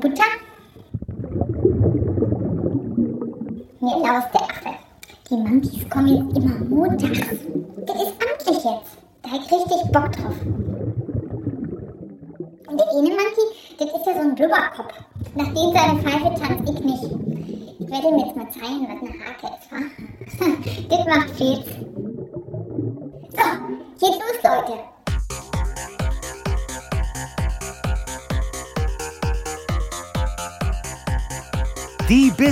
Butter? 0.00 0.24
Mir 3.80 3.96
laus 3.98 4.24
der 4.32 4.42
Affe. 4.42 4.74
Die 5.28 5.36
Monkeys 5.36 5.90
kommen 5.90 6.08
jetzt 6.08 6.38
immer 6.38 6.64
montags. 6.64 7.18
Das 7.86 7.96
ist 7.96 8.14
amtlich 8.24 8.64
jetzt. 8.64 8.96
Da 9.22 9.30
hab 9.30 9.40
ich 9.40 9.52
richtig 9.52 9.92
Bock 9.92 10.10
drauf. 10.12 10.40
Und 12.66 12.80
der 12.80 12.88
eine 12.88 13.10
Monkey, 13.10 13.46
das 13.78 13.88
ist 13.88 14.06
ja 14.06 14.14
so 14.14 14.20
ein 14.20 14.34
Blubberkopf. 14.34 14.94
Nach 15.34 15.48
dem 15.48 15.72
seine 15.74 16.00
Pfeife 16.00 16.30
tanzt 16.40 16.72
ich 16.72 16.80
nicht. 16.80 17.04
Ich 17.78 17.90
werde 17.90 18.08
ihm 18.08 18.18
jetzt 18.20 18.36
mal 18.36 18.50
zeigen, 18.50 18.88
was 18.88 19.02
eine 19.02 19.14
Hake 19.20 19.48
ist, 19.58 19.70
wa? 19.70 19.80
das 20.96 21.06
macht 21.06 21.30
Filz. 21.36 21.79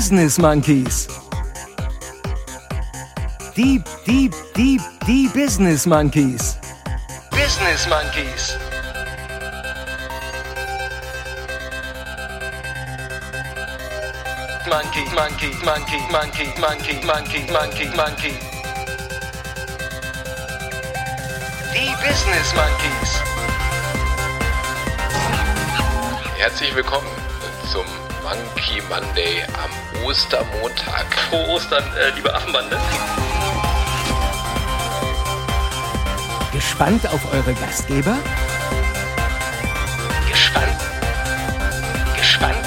Business 0.08 0.38
Monkeys. 0.38 1.06
Die, 3.54 3.84
die, 4.06 4.30
die, 4.56 4.80
die 5.06 5.28
Business 5.34 5.84
Monkeys. 5.84 6.56
Business 7.30 7.86
Monkeys. 7.86 8.56
Monkey, 14.66 15.04
monkey, 15.14 15.52
monkey, 15.62 16.00
monkey, 16.10 16.46
monkey, 16.58 17.04
monkey, 17.04 17.52
monkey, 17.52 17.88
monkey. 17.94 18.34
Die 21.74 21.92
Business 22.00 22.54
Monkeys. 22.54 23.20
Herzlich 26.38 26.74
willkommen 26.74 27.08
zum 27.70 28.07
Monkey 28.28 28.82
Monday 28.90 29.42
am 29.54 30.04
Ostermontag. 30.04 31.06
Frohe 31.30 31.48
Ostern, 31.48 31.82
äh, 31.96 32.10
liebe 32.14 32.34
Affenbande. 32.34 32.76
Gespannt 36.52 37.08
auf 37.08 37.32
eure 37.32 37.54
Gastgeber? 37.54 38.18
Gespannt. 40.30 40.80
Gespannt. 42.18 42.64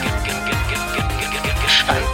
Ge- 0.00 0.10
ge- 0.24 0.40
ge- 0.46 0.62
ge- 0.70 0.84
ge- 0.94 1.28
ge- 1.28 1.42
ge- 1.42 1.62
Gespannt. 1.62 2.08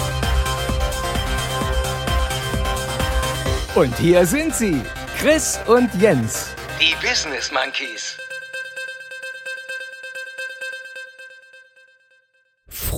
Und 3.77 3.97
hier 3.99 4.27
sind 4.27 4.57
sie, 4.57 4.83
Chris 5.21 5.61
und 5.67 5.95
Jens. 5.95 6.49
Die 6.81 6.97
Business 7.07 7.53
Monkeys. 7.53 8.20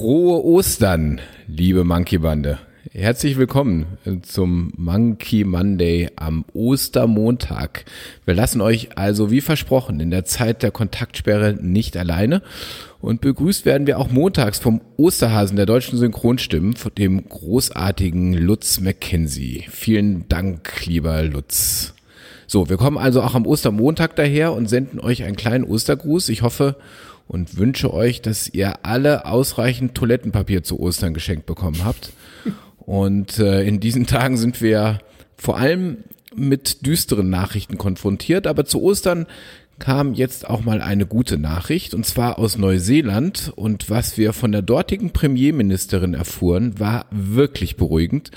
Frohe 0.02 0.44
Ostern, 0.44 1.20
liebe 1.46 1.84
Monkey 1.84 2.18
Bande. 2.18 2.58
Herzlich 2.90 3.38
willkommen 3.38 3.86
zum 4.22 4.72
Monkey 4.76 5.44
Monday 5.44 6.10
am 6.16 6.44
Ostermontag. 6.54 7.84
Wir 8.24 8.34
lassen 8.34 8.60
euch 8.62 8.98
also 8.98 9.30
wie 9.30 9.40
versprochen 9.40 10.00
in 10.00 10.10
der 10.10 10.24
Zeit 10.24 10.64
der 10.64 10.72
Kontaktsperre 10.72 11.56
nicht 11.60 11.96
alleine 11.96 12.42
und 13.00 13.20
begrüßt 13.20 13.64
werden 13.64 13.86
wir 13.86 14.00
auch 14.00 14.10
montags 14.10 14.58
vom 14.58 14.80
Osterhasen 14.96 15.54
der 15.54 15.66
deutschen 15.66 15.96
Synchronstimmen, 15.96 16.74
dem 16.98 17.28
großartigen 17.28 18.32
Lutz 18.32 18.80
McKenzie. 18.80 19.66
Vielen 19.70 20.28
Dank, 20.28 20.84
lieber 20.84 21.22
Lutz. 21.22 21.94
So, 22.48 22.68
wir 22.68 22.76
kommen 22.76 22.98
also 22.98 23.22
auch 23.22 23.36
am 23.36 23.46
Ostermontag 23.46 24.16
daher 24.16 24.52
und 24.52 24.68
senden 24.68 24.98
euch 24.98 25.22
einen 25.22 25.36
kleinen 25.36 25.62
Ostergruß. 25.62 26.28
Ich 26.28 26.42
hoffe 26.42 26.74
und 27.28 27.56
wünsche 27.56 27.92
euch, 27.92 28.22
dass 28.22 28.48
ihr 28.48 28.84
alle 28.84 29.26
ausreichend 29.26 29.94
Toilettenpapier 29.94 30.62
zu 30.62 30.78
Ostern 30.78 31.14
geschenkt 31.14 31.46
bekommen 31.46 31.84
habt. 31.84 32.12
Und 32.78 33.38
äh, 33.38 33.62
in 33.62 33.80
diesen 33.80 34.06
Tagen 34.06 34.36
sind 34.36 34.60
wir 34.60 34.98
vor 35.36 35.56
allem 35.58 35.98
mit 36.34 36.86
düsteren 36.86 37.30
Nachrichten 37.30 37.78
konfrontiert, 37.78 38.46
aber 38.46 38.64
zu 38.64 38.82
Ostern 38.82 39.26
kam 39.82 40.14
jetzt 40.14 40.48
auch 40.48 40.62
mal 40.62 40.80
eine 40.80 41.06
gute 41.06 41.38
Nachricht, 41.38 41.92
und 41.92 42.06
zwar 42.06 42.38
aus 42.38 42.56
Neuseeland. 42.56 43.52
Und 43.56 43.90
was 43.90 44.16
wir 44.16 44.32
von 44.32 44.52
der 44.52 44.62
dortigen 44.62 45.10
Premierministerin 45.10 46.14
erfuhren, 46.14 46.78
war 46.78 47.06
wirklich 47.10 47.74
beruhigend. 47.74 48.30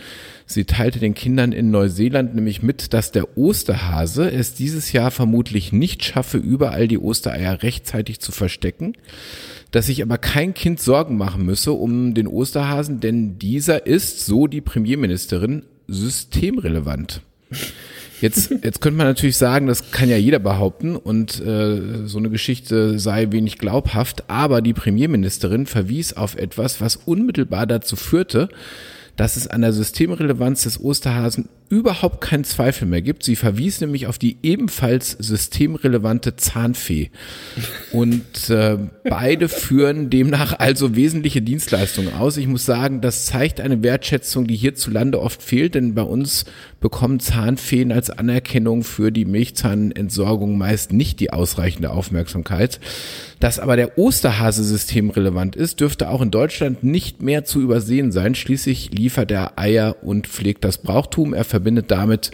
Sie 0.48 0.66
teilte 0.66 0.98
den 0.98 1.14
Kindern 1.14 1.52
in 1.52 1.70
Neuseeland 1.70 2.34
nämlich 2.34 2.64
mit, 2.64 2.94
dass 2.94 3.12
der 3.12 3.38
Osterhase 3.38 4.32
es 4.32 4.56
dieses 4.56 4.92
Jahr 4.92 5.12
vermutlich 5.12 5.72
nicht 5.72 6.04
schaffe, 6.04 6.40
überall 6.40 6.88
die 6.88 6.98
Ostereier 6.98 7.62
rechtzeitig 7.62 8.20
zu 8.20 8.32
verstecken, 8.32 8.94
dass 9.70 9.86
sich 9.86 10.02
aber 10.02 10.18
kein 10.18 10.56
Kind 10.56 10.82
Sorgen 10.82 11.16
machen 11.16 11.46
müsse 11.46 11.74
um 11.74 12.16
den 12.16 12.26
Osterhasen, 12.28 13.02
denn 13.02 13.38
dieser 13.38 13.86
ist, 13.86 14.26
so 14.26 14.48
die 14.48 14.62
Premierministerin, 14.62 15.62
systemrelevant. 15.88 17.22
Jetzt, 18.22 18.52
jetzt 18.64 18.82
könnte 18.82 18.98
man 18.98 19.08
natürlich 19.08 19.38
sagen, 19.38 19.68
das 19.68 19.92
kann 19.92 20.10
ja 20.10 20.18
jeder 20.18 20.40
behaupten 20.40 20.96
und 20.96 21.40
äh, 21.42 22.08
so 22.08 22.18
eine 22.18 22.30
Geschichte 22.30 22.98
sei 22.98 23.28
wenig 23.32 23.58
glaubhaft, 23.58 24.30
aber 24.30 24.62
die 24.62 24.74
Premierministerin 24.74 25.66
verwies 25.66 26.14
auf 26.14 26.36
etwas, 26.36 26.80
was 26.82 26.96
unmittelbar 26.96 27.68
dazu 27.68 27.96
führte, 27.96 28.50
dass 29.16 29.38
es 29.38 29.48
an 29.48 29.62
der 29.62 29.74
Systemrelevanz 29.74 30.64
des 30.64 30.82
Osterhasen 30.82 31.50
überhaupt 31.70 32.22
keinen 32.22 32.44
Zweifel 32.44 32.88
mehr 32.88 33.02
gibt. 33.02 33.24
Sie 33.24 33.36
verwies 33.36 33.82
nämlich 33.82 34.08
auf 34.08 34.18
die 34.18 34.38
ebenfalls 34.44 35.12
systemrelevante 35.12 36.36
Zahnfee. 36.36 37.10
Und 37.92 38.50
äh, 38.50 38.78
beide 39.04 39.50
führen 39.50 40.10
demnach 40.10 40.60
also 40.60 40.96
wesentliche 40.96 41.42
Dienstleistungen 41.42 42.14
aus. 42.14 42.38
Ich 42.38 42.48
muss 42.48 42.66
sagen, 42.66 43.02
das 43.02 43.26
zeigt 43.26 43.60
eine 43.60 43.84
Wertschätzung, 43.84 44.48
die 44.48 44.56
hierzulande 44.56 45.20
oft 45.20 45.42
fehlt, 45.42 45.76
denn 45.76 45.96
bei 45.96 46.04
uns 46.04 46.46
bekommen 46.80 47.20
Zahnfeen 47.20 47.92
als 47.92 48.12
Anerkennung 48.12 48.84
für 48.84 49.12
die 49.12 49.26
Milchzahnentsorgung 49.26 50.58
meist 50.58 50.94
nicht 50.94 51.20
die 51.20 51.34
ausreichende 51.34 51.90
Aufmerksamkeit. 51.90 52.80
Dass 53.40 53.60
aber 53.60 53.76
der 53.76 53.98
Osterhase 53.98 54.64
systemrelevant 54.64 55.56
ist, 55.56 55.80
dürfte 55.80 56.10
auch 56.10 56.22
in 56.22 56.32
Deutschland 56.32 56.84
nicht 56.84 57.22
mehr 57.22 57.44
zu 57.44 57.62
übersehen 57.62 58.12
sein. 58.12 58.36
Schließlich 58.36 58.92
liefert 58.92 59.32
er 59.32 59.58
Eier 59.60 59.98
und 60.04 60.28
pflegt 60.28 60.64
das 60.64 60.78
Brauchtum. 60.78 61.34
Er 61.34 61.44
verbindet 61.56 61.90
damit 61.90 62.32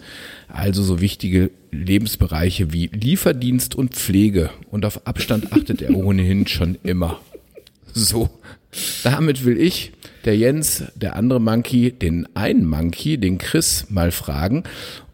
also 0.48 0.82
so 0.82 1.00
wichtige 1.00 1.52
Lebensbereiche 1.70 2.72
wie 2.72 2.88
Lieferdienst 2.88 3.76
und 3.76 3.94
Pflege. 3.94 4.50
Und 4.68 4.84
auf 4.84 5.06
Abstand 5.06 5.52
achtet 5.52 5.80
er 5.80 5.94
ohnehin 5.94 6.48
schon 6.48 6.76
immer. 6.82 7.20
So, 7.94 8.30
damit 9.04 9.44
will 9.44 9.60
ich, 9.60 9.92
der 10.24 10.36
Jens, 10.36 10.82
der 10.96 11.14
andere 11.14 11.40
Monkey, 11.40 11.92
den 11.92 12.26
einen 12.34 12.66
Monkey, 12.66 13.16
den 13.16 13.38
Chris, 13.38 13.86
mal 13.90 14.10
fragen, 14.10 14.64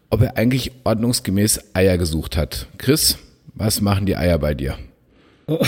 ob 0.09 0.23
er 0.23 0.37
eigentlich 0.37 0.71
ordnungsgemäß 0.85 1.75
Eier 1.75 1.99
gesucht 1.99 2.35
hat. 2.35 2.65
Chris, 2.79 3.19
was 3.53 3.79
machen 3.79 4.07
die 4.07 4.15
Eier 4.15 4.39
bei 4.39 4.55
dir? 4.55 4.75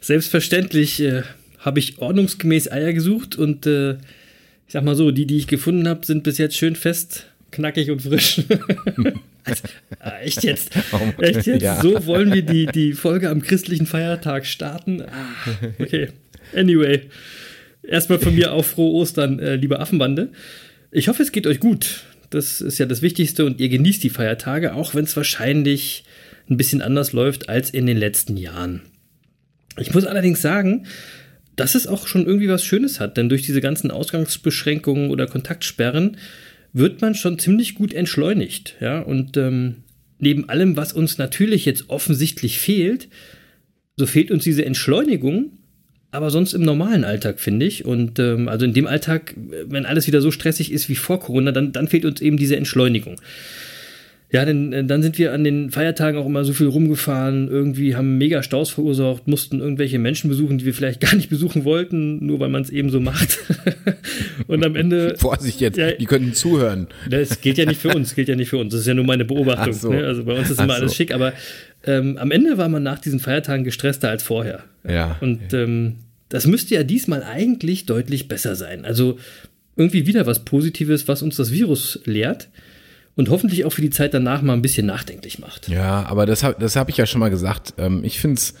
Selbstverständlich 0.00 1.00
äh, 1.00 1.22
habe 1.58 1.80
ich 1.80 1.98
ordnungsgemäß 1.98 2.70
Eier 2.70 2.92
gesucht 2.92 3.34
und 3.34 3.66
äh, 3.66 3.96
ich 4.66 4.72
sag 4.72 4.84
mal 4.84 4.96
so, 4.96 5.10
die, 5.10 5.26
die 5.26 5.36
ich 5.36 5.46
gefunden 5.46 5.88
habe, 5.88 6.04
sind 6.04 6.22
bis 6.22 6.38
jetzt 6.38 6.56
schön 6.56 6.76
fest, 6.76 7.26
knackig 7.52 7.90
und 7.90 8.02
frisch. 8.02 8.42
also, 9.44 9.62
äh, 10.00 10.24
echt 10.24 10.42
jetzt? 10.42 10.70
Echt 11.18 11.46
jetzt? 11.46 11.62
Ja. 11.62 11.80
So 11.80 12.06
wollen 12.06 12.32
wir 12.32 12.42
die, 12.42 12.66
die 12.66 12.92
Folge 12.92 13.30
am 13.30 13.42
christlichen 13.42 13.86
Feiertag 13.86 14.46
starten? 14.46 15.02
Ah, 15.02 15.50
okay. 15.78 16.08
Anyway. 16.54 17.02
Erstmal 17.82 18.18
von 18.18 18.34
mir 18.34 18.52
auch 18.52 18.64
frohe 18.64 18.92
Ostern, 18.94 19.38
äh, 19.38 19.54
liebe 19.54 19.78
Affenbande. 19.78 20.32
Ich 20.90 21.08
hoffe, 21.08 21.22
es 21.22 21.30
geht 21.30 21.46
euch 21.46 21.60
gut. 21.60 22.04
Das 22.30 22.60
ist 22.60 22.78
ja 22.78 22.86
das 22.86 23.02
Wichtigste 23.02 23.44
und 23.44 23.60
ihr 23.60 23.68
genießt 23.68 24.02
die 24.02 24.10
Feiertage, 24.10 24.74
auch 24.74 24.94
wenn 24.94 25.04
es 25.04 25.16
wahrscheinlich 25.16 26.04
ein 26.50 26.56
bisschen 26.56 26.82
anders 26.82 27.12
läuft 27.12 27.48
als 27.48 27.70
in 27.70 27.86
den 27.86 27.96
letzten 27.96 28.36
Jahren. 28.36 28.82
Ich 29.78 29.94
muss 29.94 30.04
allerdings 30.04 30.42
sagen, 30.42 30.86
dass 31.56 31.74
es 31.74 31.86
auch 31.86 32.06
schon 32.06 32.26
irgendwie 32.26 32.48
was 32.48 32.64
Schönes 32.64 33.00
hat, 33.00 33.16
denn 33.16 33.28
durch 33.28 33.42
diese 33.42 33.60
ganzen 33.60 33.90
Ausgangsbeschränkungen 33.90 35.10
oder 35.10 35.26
Kontaktsperren 35.26 36.18
wird 36.72 37.00
man 37.00 37.14
schon 37.14 37.38
ziemlich 37.38 37.74
gut 37.74 37.94
entschleunigt. 37.94 38.76
Ja? 38.80 39.00
Und 39.00 39.36
ähm, 39.38 39.76
neben 40.18 40.48
allem, 40.48 40.76
was 40.76 40.92
uns 40.92 41.16
natürlich 41.16 41.64
jetzt 41.64 41.88
offensichtlich 41.88 42.58
fehlt, 42.58 43.08
so 43.96 44.06
fehlt 44.06 44.30
uns 44.30 44.44
diese 44.44 44.64
Entschleunigung, 44.66 45.52
aber 46.10 46.30
sonst 46.30 46.52
im 46.52 46.62
normalen 46.62 47.04
Alltag, 47.04 47.40
finde 47.40 47.64
ich. 47.66 47.86
Und 47.86 48.18
ähm, 48.18 48.48
also 48.48 48.66
in 48.66 48.74
dem 48.74 48.86
Alltag, 48.86 49.34
wenn 49.36 49.86
alles 49.86 50.06
wieder 50.06 50.20
so 50.20 50.30
stressig 50.30 50.70
ist 50.70 50.88
wie 50.90 50.94
vor 50.94 51.20
Corona, 51.20 51.52
dann, 51.52 51.72
dann 51.72 51.88
fehlt 51.88 52.04
uns 52.04 52.20
eben 52.20 52.36
diese 52.36 52.56
Entschleunigung. 52.56 53.20
Ja, 54.32 54.44
denn 54.44 54.72
äh, 54.72 54.84
dann 54.84 55.02
sind 55.02 55.18
wir 55.18 55.32
an 55.32 55.44
den 55.44 55.70
Feiertagen 55.70 56.18
auch 56.18 56.26
immer 56.26 56.44
so 56.44 56.52
viel 56.52 56.66
rumgefahren, 56.66 57.48
irgendwie 57.48 57.94
haben 57.94 58.18
mega 58.18 58.42
Staus 58.42 58.70
verursacht, 58.70 59.28
mussten 59.28 59.60
irgendwelche 59.60 60.00
Menschen 60.00 60.28
besuchen, 60.28 60.58
die 60.58 60.64
wir 60.64 60.74
vielleicht 60.74 61.00
gar 61.06 61.14
nicht 61.14 61.30
besuchen 61.30 61.64
wollten, 61.64 62.24
nur 62.26 62.40
weil 62.40 62.48
man 62.48 62.62
es 62.62 62.70
eben 62.70 62.90
so 62.90 62.98
macht. 63.00 63.38
und 64.48 64.64
am 64.64 64.74
Ende. 64.74 65.14
Vorsicht 65.18 65.60
jetzt, 65.60 65.78
Ja. 65.78 65.92
die 65.92 66.06
könnten 66.06 66.34
zuhören. 66.34 66.88
Das 67.08 67.40
gilt 67.40 67.56
ja 67.58 67.66
nicht 67.66 67.80
für 67.80 67.90
uns, 67.94 68.14
gilt 68.16 68.28
ja 68.28 68.34
nicht 68.34 68.48
für 68.50 68.58
uns. 68.58 68.72
Das 68.72 68.80
ist 68.80 68.86
ja 68.88 68.94
nur 68.94 69.04
meine 69.04 69.24
Beobachtung. 69.24 69.72
Ach 69.74 69.80
so. 69.80 69.92
Ne? 69.92 70.04
Also 70.04 70.24
bei 70.24 70.32
uns 70.36 70.50
ist 70.50 70.58
Ach 70.58 70.64
immer 70.64 70.74
alles 70.74 70.90
so. 70.90 70.96
schick, 70.96 71.14
aber 71.14 71.32
ähm, 71.84 72.16
am 72.18 72.32
Ende 72.32 72.58
war 72.58 72.68
man 72.68 72.82
nach 72.82 72.98
diesen 72.98 73.20
Feiertagen 73.20 73.64
gestresster 73.64 74.10
als 74.10 74.24
vorher. 74.24 74.64
Ja. 74.88 75.16
Und 75.20 75.54
ähm, 75.54 75.96
das 76.28 76.48
müsste 76.48 76.74
ja 76.74 76.82
diesmal 76.82 77.22
eigentlich 77.22 77.86
deutlich 77.86 78.26
besser 78.26 78.56
sein. 78.56 78.84
Also 78.84 79.18
irgendwie 79.76 80.06
wieder 80.08 80.26
was 80.26 80.44
Positives, 80.44 81.06
was 81.06 81.22
uns 81.22 81.36
das 81.36 81.52
Virus 81.52 82.00
lehrt 82.06 82.48
und 83.16 83.30
hoffentlich 83.30 83.64
auch 83.64 83.72
für 83.72 83.80
die 83.80 83.90
Zeit 83.90 84.12
danach 84.12 84.42
mal 84.42 84.52
ein 84.52 84.62
bisschen 84.62 84.86
nachdenklich 84.86 85.38
macht. 85.38 85.68
Ja, 85.68 86.04
aber 86.06 86.26
das 86.26 86.42
habe 86.42 86.56
das 86.60 86.76
hab 86.76 86.90
ich 86.90 86.98
ja 86.98 87.06
schon 87.06 87.20
mal 87.20 87.30
gesagt. 87.30 87.74
Ähm, 87.78 88.04
ich 88.04 88.20
finde 88.20 88.36
es 88.36 88.54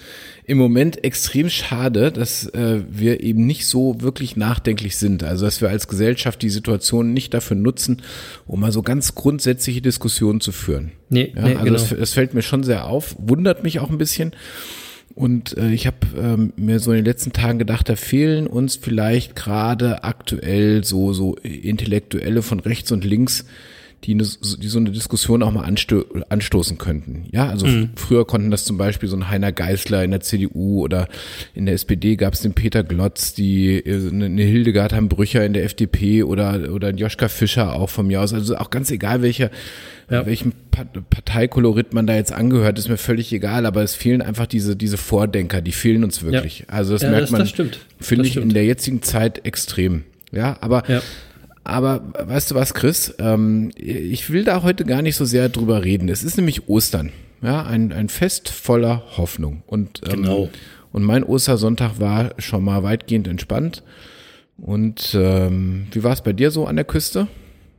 im 0.46 0.56
Moment 0.56 1.04
extrem 1.04 1.50
schade, 1.50 2.10
dass 2.10 2.46
äh, 2.48 2.80
wir 2.88 3.22
eben 3.22 3.46
nicht 3.46 3.66
so 3.66 4.00
wirklich 4.00 4.36
nachdenklich 4.36 4.96
sind. 4.96 5.22
Also 5.22 5.44
dass 5.44 5.60
wir 5.60 5.68
als 5.68 5.88
Gesellschaft 5.88 6.40
die 6.40 6.48
Situation 6.48 7.12
nicht 7.12 7.34
dafür 7.34 7.56
nutzen, 7.56 8.02
um 8.46 8.60
mal 8.60 8.72
so 8.72 8.82
ganz 8.82 9.14
grundsätzliche 9.14 9.82
Diskussionen 9.82 10.40
zu 10.40 10.52
führen. 10.52 10.92
Nee, 11.10 11.32
Ja, 11.36 11.42
nee, 11.42 11.50
also 11.50 11.64
genau. 11.64 11.72
das, 11.78 11.90
das 11.90 12.12
fällt 12.14 12.32
mir 12.32 12.42
schon 12.42 12.62
sehr 12.64 12.86
auf, 12.86 13.14
wundert 13.18 13.62
mich 13.62 13.78
auch 13.80 13.90
ein 13.90 13.98
bisschen. 13.98 14.32
Und 15.14 15.56
äh, 15.56 15.70
ich 15.70 15.86
habe 15.86 15.98
ähm, 16.18 16.52
mir 16.56 16.78
so 16.78 16.92
in 16.92 16.98
den 16.98 17.04
letzten 17.04 17.32
Tagen 17.32 17.58
gedacht, 17.58 17.88
da 17.88 17.96
fehlen 17.96 18.46
uns 18.46 18.76
vielleicht 18.76 19.36
gerade 19.36 20.04
aktuell 20.04 20.84
so 20.84 21.12
so 21.12 21.34
Intellektuelle 21.36 22.42
von 22.42 22.60
rechts 22.60 22.92
und 22.92 23.04
links, 23.04 23.44
die, 24.04 24.14
ne, 24.14 24.24
die 24.60 24.68
so 24.68 24.78
eine 24.78 24.90
Diskussion 24.90 25.42
auch 25.42 25.50
mal 25.50 25.64
ansto 25.64 26.04
anstoßen 26.28 26.78
könnten. 26.78 27.24
Ja, 27.32 27.48
also 27.48 27.66
Mhm. 27.66 27.90
früher 27.96 28.26
konnten 28.26 28.50
das 28.50 28.64
zum 28.64 28.76
Beispiel 28.76 29.08
so 29.08 29.16
ein 29.16 29.28
Heiner 29.30 29.50
Geißler 29.52 30.04
in 30.04 30.10
der 30.12 30.20
CDU 30.20 30.82
oder 30.82 31.08
in 31.54 31.66
der 31.66 31.74
SPD 31.74 32.16
gab 32.16 32.34
es 32.34 32.40
den 32.40 32.52
Peter 32.52 32.84
Glotz, 32.84 33.32
die 33.34 33.76
äh, 33.78 34.08
eine 34.10 34.26
eine 34.26 34.42
Hildegard 34.42 34.94
Brücher 35.08 35.44
in 35.44 35.54
der 35.54 35.64
FDP 35.64 36.22
oder 36.22 36.72
oder 36.72 36.88
ein 36.88 36.98
Joschka 36.98 37.28
Fischer 37.28 37.74
auch 37.74 37.90
von 37.90 38.06
mir 38.06 38.20
aus. 38.20 38.32
Also 38.32 38.56
auch 38.56 38.70
ganz 38.70 38.90
egal 38.90 39.22
welcher 39.22 39.50
Ja. 40.10 40.24
welchem 40.24 40.52
Pa- 40.70 40.84
Parteikolorit 41.10 41.92
man 41.94 42.06
da 42.06 42.14
jetzt 42.14 42.32
angehört, 42.32 42.78
ist 42.78 42.88
mir 42.88 42.98
völlig 42.98 43.32
egal, 43.32 43.66
aber 43.66 43.82
es 43.82 43.94
fehlen 43.94 44.22
einfach 44.22 44.46
diese, 44.46 44.76
diese 44.76 44.98
Vordenker, 44.98 45.60
die 45.60 45.72
fehlen 45.72 46.04
uns 46.04 46.22
wirklich. 46.22 46.64
Also 46.68 46.92
das 46.92 47.02
Ja, 47.02 47.10
merkt 47.10 47.24
das- 47.24 47.30
man, 47.32 47.46
finde 47.98 48.26
ich, 48.26 48.36
in 48.36 48.42
stimmt. 48.42 48.54
der 48.56 48.64
jetzigen 48.66 49.02
Zeit 49.02 49.44
extrem. 49.44 50.04
Ja, 50.32 50.58
aber, 50.60 50.84
Ja. 50.88 51.00
Aber 51.66 52.02
weißt 52.18 52.50
du 52.50 52.54
was, 52.54 52.74
Chris? 52.74 53.14
Ähm, 53.18 53.70
ich 53.76 54.30
will 54.30 54.44
da 54.44 54.62
heute 54.62 54.84
gar 54.84 55.02
nicht 55.02 55.16
so 55.16 55.24
sehr 55.24 55.48
drüber 55.48 55.84
reden. 55.84 56.08
Es 56.08 56.22
ist 56.24 56.36
nämlich 56.36 56.68
Ostern. 56.68 57.10
Ja, 57.42 57.64
ein, 57.64 57.92
ein 57.92 58.08
Fest 58.08 58.48
voller 58.48 59.02
Hoffnung. 59.16 59.62
Und, 59.66 60.00
ähm, 60.06 60.22
Genau. 60.22 60.48
und 60.92 61.02
mein 61.04 61.22
Ostersonntag 61.24 62.00
war 62.00 62.30
schon 62.38 62.64
mal 62.64 62.82
weitgehend 62.82 63.28
entspannt. 63.28 63.82
Und 64.56 65.14
ähm, 65.18 65.86
wie 65.92 66.02
war 66.02 66.12
es 66.12 66.22
bei 66.22 66.32
dir 66.32 66.50
so 66.50 66.66
an 66.66 66.76
der 66.76 66.86
Küste? 66.86 67.28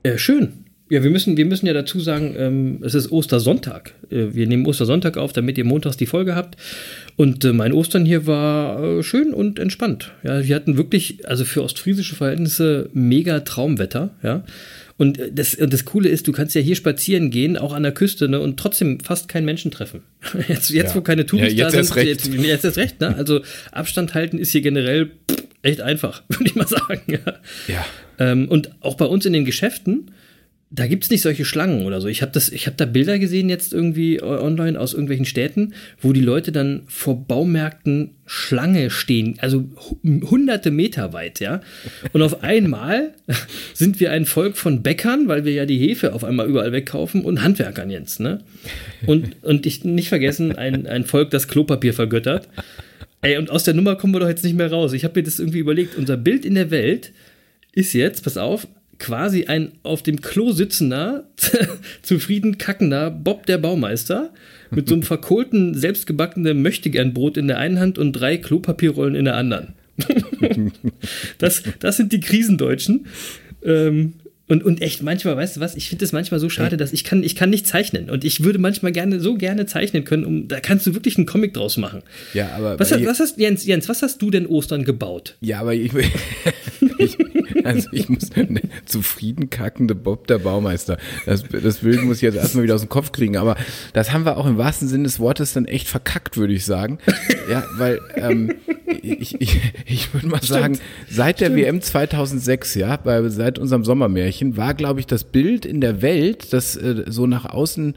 Äh, 0.04 0.18
schön. 0.18 0.66
Ja, 0.90 1.04
wir 1.04 1.10
müssen, 1.10 1.36
wir 1.36 1.46
müssen 1.46 1.66
ja 1.68 1.74
dazu 1.74 2.00
sagen, 2.00 2.34
ähm, 2.38 2.80
es 2.82 2.94
ist 2.96 3.12
Ostersonntag. 3.12 3.94
Äh, 4.10 4.28
wir 4.34 4.48
nehmen 4.48 4.66
Ostersonntag 4.66 5.18
auf, 5.18 5.34
damit 5.34 5.58
ihr 5.58 5.66
montags 5.66 5.98
die 5.98 6.06
Folge 6.06 6.34
habt. 6.36 6.56
Und 7.18 7.44
äh, 7.44 7.52
mein 7.52 7.74
Ostern 7.74 8.06
hier 8.06 8.26
war 8.26 8.82
äh, 9.00 9.04
schön 9.04 9.34
und 9.34 9.60
entspannt. 9.60 10.14
Ja, 10.24 10.46
wir 10.48 10.56
hatten 10.56 10.78
wirklich, 10.78 11.28
also 11.28 11.44
für 11.44 11.62
ostfriesische 11.64 12.16
Verhältnisse, 12.16 12.90
mega 12.94 13.42
Traumwetter. 13.42 14.12
Ja. 14.24 14.46
Und 14.96 15.20
äh, 15.20 15.30
das, 15.34 15.56
und 15.56 15.74
das 15.74 15.84
Coole 15.84 16.08
ist, 16.08 16.26
du 16.28 16.32
kannst 16.32 16.56
ja 16.56 16.62
hier 16.62 16.76
spazieren 16.78 17.32
gehen, 17.32 17.58
auch 17.58 17.74
an 17.74 17.84
der 17.84 17.92
Küste, 17.92 18.30
ne, 18.30 18.40
und 18.40 18.58
trotzdem 18.58 19.02
fast 19.02 19.28
keinen 19.28 19.46
Menschen 19.46 19.72
treffen. 19.72 20.04
Jetzt, 20.48 20.70
jetzt 20.70 20.92
Ja. 20.92 20.96
wo 20.96 21.02
keine 21.02 21.26
Touris 21.26 21.52
Ja, 21.54 21.66
jetzt 21.66 21.76
da 21.76 21.84
sind, 21.84 21.96
recht. 21.98 22.08
Jetzt, 22.08 22.28
jetzt 22.34 22.64
erst 22.66 22.78
recht, 22.78 23.02
ne? 23.02 23.14
Also 23.16 23.42
Abstand 23.74 24.14
halten 24.14 24.38
ist 24.40 24.52
hier 24.52 24.62
generell 24.62 25.08
pff, 25.30 25.44
echt 25.64 25.82
einfach, 25.82 26.24
würde 26.30 26.46
ich 26.46 26.56
mal 26.56 26.68
sagen. 26.68 27.02
Ja. 27.08 27.20
Ja. 27.68 27.86
Ähm, 28.20 28.48
und 28.48 28.72
auch 28.82 28.96
bei 28.96 29.06
uns 29.06 29.26
in 29.26 29.34
den 29.34 29.44
Geschäften, 29.44 30.12
da 30.70 30.86
gibt 30.86 31.06
es 31.06 31.10
nicht 31.10 31.22
solche 31.22 31.46
Schlangen 31.46 31.86
oder 31.86 32.02
so. 32.02 32.10
Ich 32.10 32.22
habe 32.22 32.38
hab 32.38 32.78
da 32.78 32.86
Bilder 32.86 33.20
gesehen 33.20 33.48
jetzt 33.50 33.74
irgendwie 33.74 34.22
online 34.22 34.78
aus 34.78 34.92
irgendwelchen 34.94 35.26
Städten, 35.26 35.74
wo 36.02 36.12
die 36.12 36.20
Leute 36.22 36.52
dann 36.52 36.82
vor 36.88 37.26
Baumärkten 37.26 38.12
Schlange 38.26 38.90
stehen, 38.90 39.36
also 39.40 39.70
hu- 39.78 40.00
hunderte 40.30 40.70
Meter 40.70 41.14
weit, 41.14 41.40
ja. 41.40 41.62
Und 42.12 42.22
auf 42.22 42.44
einmal 42.44 43.14
sind 43.74 44.02
wir 44.02 44.12
ein 44.12 44.26
Volk 44.26 44.58
von 44.58 44.84
Bäckern, 44.84 45.30
weil 45.30 45.46
wir 45.46 45.54
ja 45.54 45.66
die 45.66 45.78
Hefe 45.80 46.14
auf 46.14 46.26
einmal 46.26 46.50
überall 46.50 46.74
wegkaufen 46.74 47.22
und 47.24 47.42
Handwerkern 47.42 47.90
jetzt, 47.90 48.20
ne? 48.20 48.44
Und, 49.06 49.42
und 49.44 49.66
ich 49.66 49.86
nicht 49.86 50.10
vergessen, 50.10 50.54
ein, 50.58 50.86
ein 50.86 51.06
Volk, 51.06 51.30
das 51.30 51.48
Klopapier 51.48 51.94
vergöttert. 51.94 52.50
Ey, 53.22 53.38
und 53.38 53.50
aus 53.50 53.64
der 53.64 53.74
Nummer 53.74 53.96
kommen 53.96 54.14
wir 54.14 54.20
doch 54.20 54.28
jetzt 54.28 54.44
nicht 54.44 54.58
mehr 54.58 54.70
raus. 54.72 54.92
Ich 54.92 55.06
habe 55.06 55.18
mir 55.20 55.24
das 55.24 55.40
irgendwie 55.40 55.60
überlegt. 55.60 55.96
Unser 55.98 56.18
Bild 56.18 56.46
in 56.46 56.56
der 56.56 56.70
Welt 56.72 57.14
ist 57.72 57.94
jetzt, 57.94 58.24
pass 58.26 58.38
auf, 58.38 58.68
quasi 59.00 59.46
ein 59.46 59.72
auf 59.84 60.04
dem 60.04 60.22
Klo 60.22 60.52
sitzender, 60.52 61.26
zufrieden 62.02 62.58
kackender 62.58 63.12
Bob 63.12 63.46
der 63.46 63.58
Baumeister 63.58 64.32
mit 64.72 64.88
so 64.88 64.96
einem 64.96 65.04
verkohlten, 65.04 65.74
selbstgebackenen 65.74 66.62
Möchtegernbrot 66.62 67.38
in 67.38 67.48
der 67.48 67.58
einen 67.58 67.80
Hand 67.80 67.98
und 67.98 68.14
drei 68.14 68.38
Klopapierrollen 68.38 69.16
in 69.16 69.26
der 69.26 69.36
anderen. 69.36 69.74
das, 71.38 71.64
das 71.80 71.98
sind 71.98 72.12
die 72.12 72.20
Krisendeutschen. 72.20 73.08
Ähm, 73.64 74.14
und, 74.50 74.64
und 74.64 74.82
echt, 74.82 75.04
manchmal, 75.04 75.36
weißt 75.36 75.58
du 75.58 75.60
was, 75.60 75.76
ich 75.76 75.90
finde 75.90 76.06
es 76.06 76.14
manchmal 76.14 76.40
so 76.40 76.50
schade, 76.50 76.78
dass 76.78 76.94
ich 76.94 77.04
kann, 77.04 77.22
ich 77.22 77.36
kann 77.36 77.50
nicht 77.50 77.68
zeichnen. 77.68 78.10
Und 78.10 78.24
ich 78.24 78.44
würde 78.46 78.60
manchmal 78.60 78.94
gerne, 78.94 79.20
so 79.20 79.36
gerne 79.36 79.66
zeichnen 79.66 80.06
können, 80.06 80.24
um, 80.24 80.48
da 80.48 80.62
kannst 80.62 80.88
du 80.88 80.94
wirklich 80.94 81.18
einen 81.18 81.26
Comic 81.26 81.54
draus 81.54 81.76
machen. 81.76 82.02
Ja, 82.34 82.52
aber 82.56 82.80
Was, 82.80 82.92
was 82.92 83.20
hast, 83.20 83.38
Jens, 83.38 83.66
Jens, 83.66 83.90
was 83.90 84.02
hast 84.02 84.22
du 84.22 84.32
denn 84.32 84.46
Ostern 84.46 84.86
gebaut? 84.86 85.36
Ja, 85.42 85.60
aber 85.60 85.74
ich, 85.74 85.92
ich 86.98 87.18
also 87.68 87.90
ich 87.92 88.10
muss 88.10 88.36
ne, 88.36 88.62
zufrieden 88.86 89.50
kackende 89.50 89.96
Bob 89.96 90.28
der 90.28 90.40
Baumeister. 90.40 90.98
Das, 91.26 91.44
das 91.44 91.80
Bild 91.80 92.04
muss 92.04 92.18
ich 92.18 92.24
jetzt 92.24 92.36
erstmal 92.36 92.64
wieder 92.64 92.76
aus 92.76 92.82
dem 92.82 92.90
Kopf 92.90 93.12
kriegen. 93.12 93.38
Aber 93.38 93.56
das 93.94 94.14
haben 94.14 94.26
wir 94.26 94.38
auch 94.38 94.46
im 94.46 94.58
wahrsten 94.58 94.88
Sinne 94.88 95.04
des 95.04 95.20
Wortes 95.20 95.54
dann 95.54 95.66
echt 95.66 95.88
verkackt, 95.88 96.38
würde 96.38 96.54
ich 96.54 96.66
sagen. 96.66 97.00
Ja, 97.50 97.64
weil 97.78 98.00
ähm, 98.16 98.54
ich, 99.02 99.40
ich, 99.40 99.62
ich 99.86 100.14
würde 100.14 100.28
mal 100.28 100.42
sagen, 100.42 100.80
seit 101.10 101.40
der 101.40 101.56
WM 101.56 101.82
2006, 101.82 102.76
ja, 102.76 102.98
bei, 102.98 103.28
seit 103.30 103.60
unserem 103.60 103.84
Sommermärchen, 103.84 104.58
war, 104.58 104.74
glaube 104.74 105.00
ich, 105.00 105.08
das 105.08 105.24
Bild 105.24 105.66
in 105.66 105.82
der 105.82 106.02
Welt, 106.02 106.54
das 106.54 106.76
äh, 106.76 107.04
so 107.08 107.28
nach 107.28 107.46
außen 107.46 107.96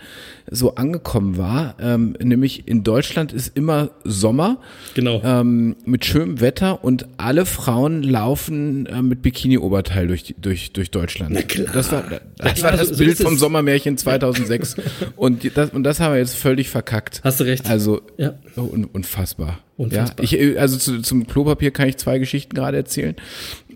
so 0.53 0.75
angekommen 0.75 1.37
war, 1.39 1.77
ähm, 1.81 2.17
nämlich 2.21 2.67
in 2.67 2.83
Deutschland 2.83 3.33
ist 3.33 3.57
immer 3.57 3.91
Sommer 4.05 4.59
Genau. 4.95 5.23
ähm, 5.25 5.77
mit 5.85 6.05
schönem 6.05 6.41
Wetter 6.41 6.83
und 6.83 7.07
alle 7.19 7.47
Frauen 7.47 8.03
laufen 8.03 8.87
äh, 8.87 9.01
mit 9.01 9.23
Bikini-Oberteil 9.23 10.09
durch, 10.09 10.35
durch, 10.41 10.73
durch 10.73 10.91
Deutschland. 10.91 11.31
Na 11.35 11.43
klar. 11.43 11.69
Das 11.73 11.93
war, 11.93 12.03
das 12.39 12.63
war 12.63 12.73
so- 12.73 12.79
das 12.79 12.89
so 12.89 12.97
Bild 12.97 13.13
es. 13.19 13.23
vom 13.23 13.37
Sommermärchen 13.39 13.97
2006. 13.97 14.77
und, 15.17 15.57
das, 15.57 15.71
und 15.71 15.85
das 15.85 16.01
haben 16.01 16.13
wir 16.15 16.19
jetzt 16.19 16.35
völlig 16.35 16.69
verkackt. 16.69 17.21
Hast 17.23 17.39
du 17.41 17.45
recht. 17.45 17.67
Also, 17.71 18.01
Ja. 18.17 18.35
oh, 18.57 18.63
un, 18.63 18.85
unfassbar. 18.87 19.61
Unfassbar. 19.77 20.27
Ja, 20.27 20.39
ich, 20.39 20.59
also 20.61 20.77
zu, 20.77 21.01
zum 21.01 21.27
Klopapier 21.27 21.71
kann 21.71 21.89
ich 21.89 21.97
zwei 21.97 22.19
Geschichten 22.19 22.55
gerade 22.55 22.77
erzählen. 22.77 23.15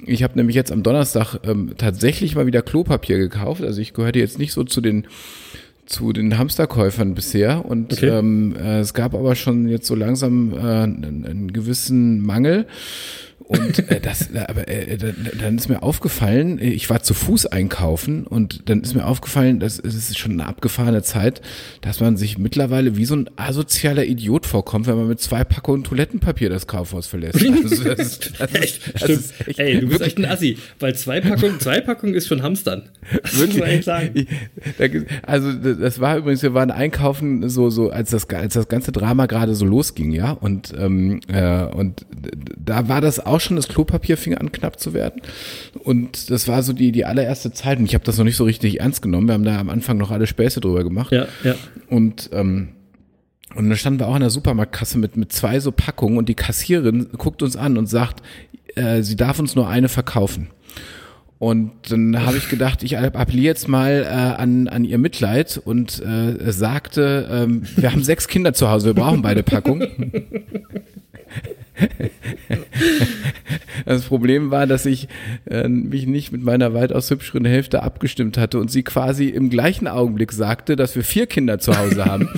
Ich 0.07 0.23
habe 0.23 0.37
nämlich 0.37 0.55
jetzt 0.57 0.71
am 0.73 0.83
Donnerstag 0.83 1.37
ähm, 1.45 1.75
tatsächlich 1.79 2.35
mal 2.35 2.47
wieder 2.47 2.61
Klopapier 2.63 3.17
gekauft. 3.19 3.63
Also 3.63 3.81
ich 3.81 3.95
gehörte 3.95 4.19
jetzt 4.19 4.39
nicht 4.39 4.53
so 4.53 4.65
zu 4.65 4.81
den 4.83 5.07
zu 5.87 6.13
den 6.13 6.39
Hamsterkäufern 6.39 7.15
bisher 7.15 7.65
und 7.65 7.93
Okay. 7.93 8.09
ähm, 8.09 8.55
äh, 8.57 8.81
es 8.81 8.95
gab 8.95 9.15
aber 9.15 9.35
schon 9.35 9.69
jetzt 9.69 9.87
so 9.87 9.95
langsam 9.95 10.53
äh, 10.53 10.57
einen, 10.59 11.25
einen 11.27 11.53
gewissen 11.53 12.21
Mangel 12.21 12.67
und 13.39 13.91
äh, 13.91 14.01
das 14.01 14.31
äh, 14.33 14.39
aber 14.49 14.69
äh, 14.69 14.97
dann, 14.97 15.15
dann 15.39 15.57
ist 15.59 15.69
mir 15.69 15.83
aufgefallen, 15.83 16.59
äh, 16.59 16.71
ich 16.71 16.89
war 16.89 17.03
zu 17.03 17.13
Fuß 17.15 17.47
einkaufen 17.47 18.27
und 18.27 18.69
dann 18.71 18.81
ist 18.83 18.95
mir 18.95 19.07
aufgefallen, 19.07 19.61
dass 19.61 19.79
es 19.79 19.95
ist 19.95 20.19
schon 20.19 20.33
eine 20.33 20.47
abgefahrene 20.47 21.03
Zeit, 21.03 21.43
dass 21.83 22.01
man 22.01 22.17
sich 22.17 22.39
mittlerweile 22.39 22.97
wie 22.97 23.05
so 23.05 23.15
ein 23.17 23.29
asozialer 23.37 24.05
Idiot 24.07 24.47
vorkommt, 24.47 24.87
wenn 24.87 24.97
man 24.97 25.09
mit 25.09 25.21
zwei 25.21 25.45
Packungen 25.45 25.85
Toilettenpapier 25.85 26.49
das 26.49 26.67
Kaufhaus 26.67 27.07
verlässt. 27.07 27.45
Also 27.65 27.85
das, 27.85 27.99
ist- 27.99 28.33
das, 28.39 28.51
ist- 28.53 28.81
das 29.01 29.11
ist 29.11 29.49
echt- 29.49 29.59
Ey, 29.59 29.75
du 29.75 29.89
bist 29.89 30.01
wirklich- 30.01 30.07
echt 30.09 30.19
ein 30.19 30.25
Assi, 30.27 30.59
weil 30.81 30.95
zwei 30.95 31.21
Packungen, 31.21 31.61
zwei 31.61 31.81
Packungen 31.81 32.15
ist 32.15 32.27
schon 32.29 32.43
Hamstern. 32.43 32.89
Das 33.23 33.35
muss 33.39 33.57
man 33.59 33.69
echt 33.69 33.85
sagen. 33.85 34.11
Ich- 34.15 34.29
Also 35.23 35.53
das 35.53 36.01
war 36.01 36.17
übrigens, 36.19 36.43
wir 36.43 36.55
waren 36.55 36.71
einkaufen, 36.71 37.49
so 37.49 37.71
so 37.71 37.91
als 37.91 38.11
das 38.11 38.29
als 38.31 38.55
das 38.55 38.69
ganze 38.69 38.93
Drama 38.93 39.27
gerade 39.27 39.55
so 39.55 39.65
losging, 39.65 40.13
ja, 40.13 40.33
und 40.33 40.73
ähm, 40.79 41.21
äh, 41.29 41.65
und 41.65 42.05
da 42.59 42.89
war 42.89 43.01
das 43.01 43.24
auch 43.27 43.41
schon, 43.41 43.57
das 43.57 43.69
Klopapier 43.69 44.17
fing 44.17 44.35
an 44.35 44.53
knapp 44.53 44.79
zu 44.81 44.95
werden 44.95 45.23
und 45.83 46.31
das 46.31 46.49
war 46.49 46.63
so 46.63 46.73
die 46.73 46.93
die 46.93 47.05
allererste 47.05 47.53
Zeit 47.53 47.79
und 47.79 47.85
ich 47.87 47.95
habe 47.95 48.05
das 48.05 48.19
noch 48.19 48.25
nicht 48.25 48.37
so 48.37 48.45
richtig 48.45 48.81
ernst 48.81 49.03
genommen. 49.03 49.27
Wir 49.29 49.35
haben 49.35 49.45
da 49.45 49.59
am 49.59 49.71
Anfang 49.71 49.97
noch 49.97 50.11
alle 50.11 50.27
Späße 50.27 50.61
drüber 50.61 50.85
gemacht 50.85 51.13
Ja, 51.13 51.27
ja. 51.43 51.55
und 51.89 52.31
ähm, 52.33 52.69
und 53.55 53.69
dann 53.69 53.79
standen 53.79 54.01
wir 54.01 54.09
auch 54.09 54.15
in 54.17 54.21
der 54.21 54.31
Supermarktkasse 54.31 54.99
mit, 54.99 55.17
mit 55.17 55.33
zwei 55.33 55.61
so 55.61 55.71
Packungen 55.71 56.19
und 56.19 56.29
die 56.29 56.35
Kassierin 56.35 57.09
guckt 57.17 57.41
uns 57.43 57.57
an 57.57 57.79
und 57.79 57.87
sagt, 57.87 58.21
äh, 58.75 59.03
sie 59.03 59.15
darf 59.15 59.39
uns 59.39 59.55
nur 59.55 59.69
eine 59.69 59.89
verkaufen. 59.89 60.49
Und 61.39 61.73
dann 61.91 62.25
habe 62.25 62.37
ich 62.39 62.49
gedacht, 62.49 62.83
ich 62.83 62.97
appelliere 62.97 63.45
jetzt 63.45 63.69
mal 63.69 64.03
äh, 64.05 64.41
an, 64.41 64.67
an 64.67 64.85
ihr 64.85 64.99
Mitleid 64.99 65.61
und 65.63 66.01
äh, 66.01 66.53
sagte, 66.53 67.29
ähm, 67.31 67.63
wir 67.77 67.93
haben 67.93 68.03
sechs 68.03 68.29
Kinder 68.29 68.55
zu 68.55 68.71
Hause, 68.71 68.87
wir 68.87 68.95
brauchen 68.95 69.21
beide 69.21 69.43
Packungen. 69.43 70.13
Das 73.87 74.05
Problem 74.05 74.51
war, 74.51 74.67
dass 74.67 74.87
ich 74.87 75.09
äh, 75.47 75.69
mich 75.69 76.07
nicht 76.07 76.33
mit 76.33 76.43
meiner 76.43 76.75
weitaus 76.75 77.11
hübscheren 77.11 77.45
Hälfte 77.45 77.83
abgestimmt 77.83 78.39
hatte 78.39 78.59
und 78.59 78.71
sie 78.71 78.83
quasi 78.83 79.29
im 79.29 79.51
gleichen 79.51 79.89
Augenblick 79.89 80.33
sagte, 80.33 80.77
dass 80.77 80.97
wir 80.97 81.05
vier 81.05 81.27
Kinder 81.27 81.59
zu 81.59 81.77
Hause 81.77 82.05
haben. 82.05 82.29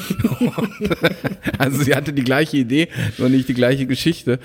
und, 0.40 0.97
also 1.59 1.83
sie 1.83 1.95
hatte 1.95 2.12
die 2.12 2.25
gleiche 2.25 2.57
Idee, 2.57 2.88
nur 3.19 3.28
nicht 3.28 3.49
die 3.49 3.55
gleiche 3.55 3.87
Geschichte. 3.87 4.38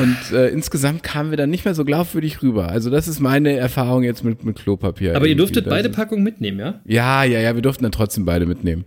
Und 0.00 0.36
äh, 0.36 0.48
insgesamt 0.48 1.02
kamen 1.02 1.30
wir 1.30 1.36
dann 1.36 1.50
nicht 1.50 1.64
mehr 1.64 1.74
so 1.74 1.84
glaubwürdig 1.84 2.42
rüber. 2.42 2.68
Also 2.68 2.90
das 2.90 3.06
ist 3.06 3.20
meine 3.20 3.56
Erfahrung 3.56 4.02
jetzt 4.02 4.24
mit, 4.24 4.44
mit 4.44 4.56
Klopapier. 4.56 5.14
Aber 5.16 5.26
ihr 5.26 5.36
durftet 5.36 5.68
beide 5.68 5.88
ist- 5.88 5.94
Packungen 5.94 6.24
mitnehmen, 6.24 6.58
ja? 6.58 6.80
Ja, 6.84 7.24
ja, 7.24 7.40
ja, 7.40 7.54
wir 7.54 7.62
durften 7.62 7.84
dann 7.84 7.92
trotzdem 7.92 8.24
beide 8.24 8.46
mitnehmen. 8.46 8.84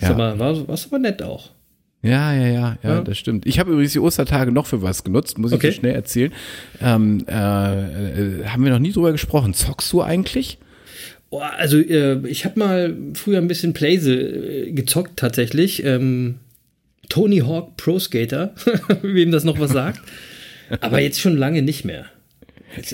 Sag 0.00 0.16
mal, 0.16 0.38
war, 0.38 0.68
war's 0.68 0.86
aber 0.86 0.98
nett 0.98 1.22
auch. 1.22 1.50
Ja, 2.02 2.32
ja, 2.32 2.46
ja, 2.46 2.50
ja, 2.50 2.78
Ja. 2.82 3.00
das 3.00 3.18
stimmt. 3.18 3.44
Ich 3.46 3.58
habe 3.58 3.72
übrigens 3.72 3.92
die 3.92 3.98
Ostertage 3.98 4.52
noch 4.52 4.66
für 4.66 4.82
was 4.82 5.02
genutzt, 5.04 5.36
muss 5.38 5.50
ich 5.50 5.56
Okay. 5.56 5.68
dir 5.68 5.72
schnell 5.74 5.94
erzählen. 5.94 6.32
Ähm, 6.80 7.24
äh, 7.28 7.32
äh, 7.32 8.44
haben 8.46 8.62
wir 8.64 8.70
noch 8.70 8.78
nie 8.78 8.92
drüber 8.92 9.10
gesprochen. 9.12 9.52
Zockst 9.54 9.92
du 9.92 10.02
eigentlich? 10.02 10.58
Oh, 11.30 11.40
also 11.40 11.76
äh, 11.78 12.26
ich 12.28 12.44
habe 12.44 12.58
mal 12.58 12.96
früher 13.14 13.38
ein 13.38 13.48
bisschen 13.48 13.72
Playse 13.74 14.14
äh, 14.14 14.72
gezockt 14.72 15.18
tatsächlich. 15.18 15.84
Ähm, 15.84 16.36
Tony 17.08 17.38
Hawk 17.38 17.76
Pro 17.76 17.98
Skater, 17.98 18.54
wem 19.02 19.30
das 19.30 19.44
noch 19.44 19.58
was 19.58 19.72
sagt. 19.72 20.00
Aber 20.80 21.00
jetzt 21.00 21.20
schon 21.20 21.36
lange 21.36 21.62
nicht 21.62 21.84
mehr. 21.84 22.04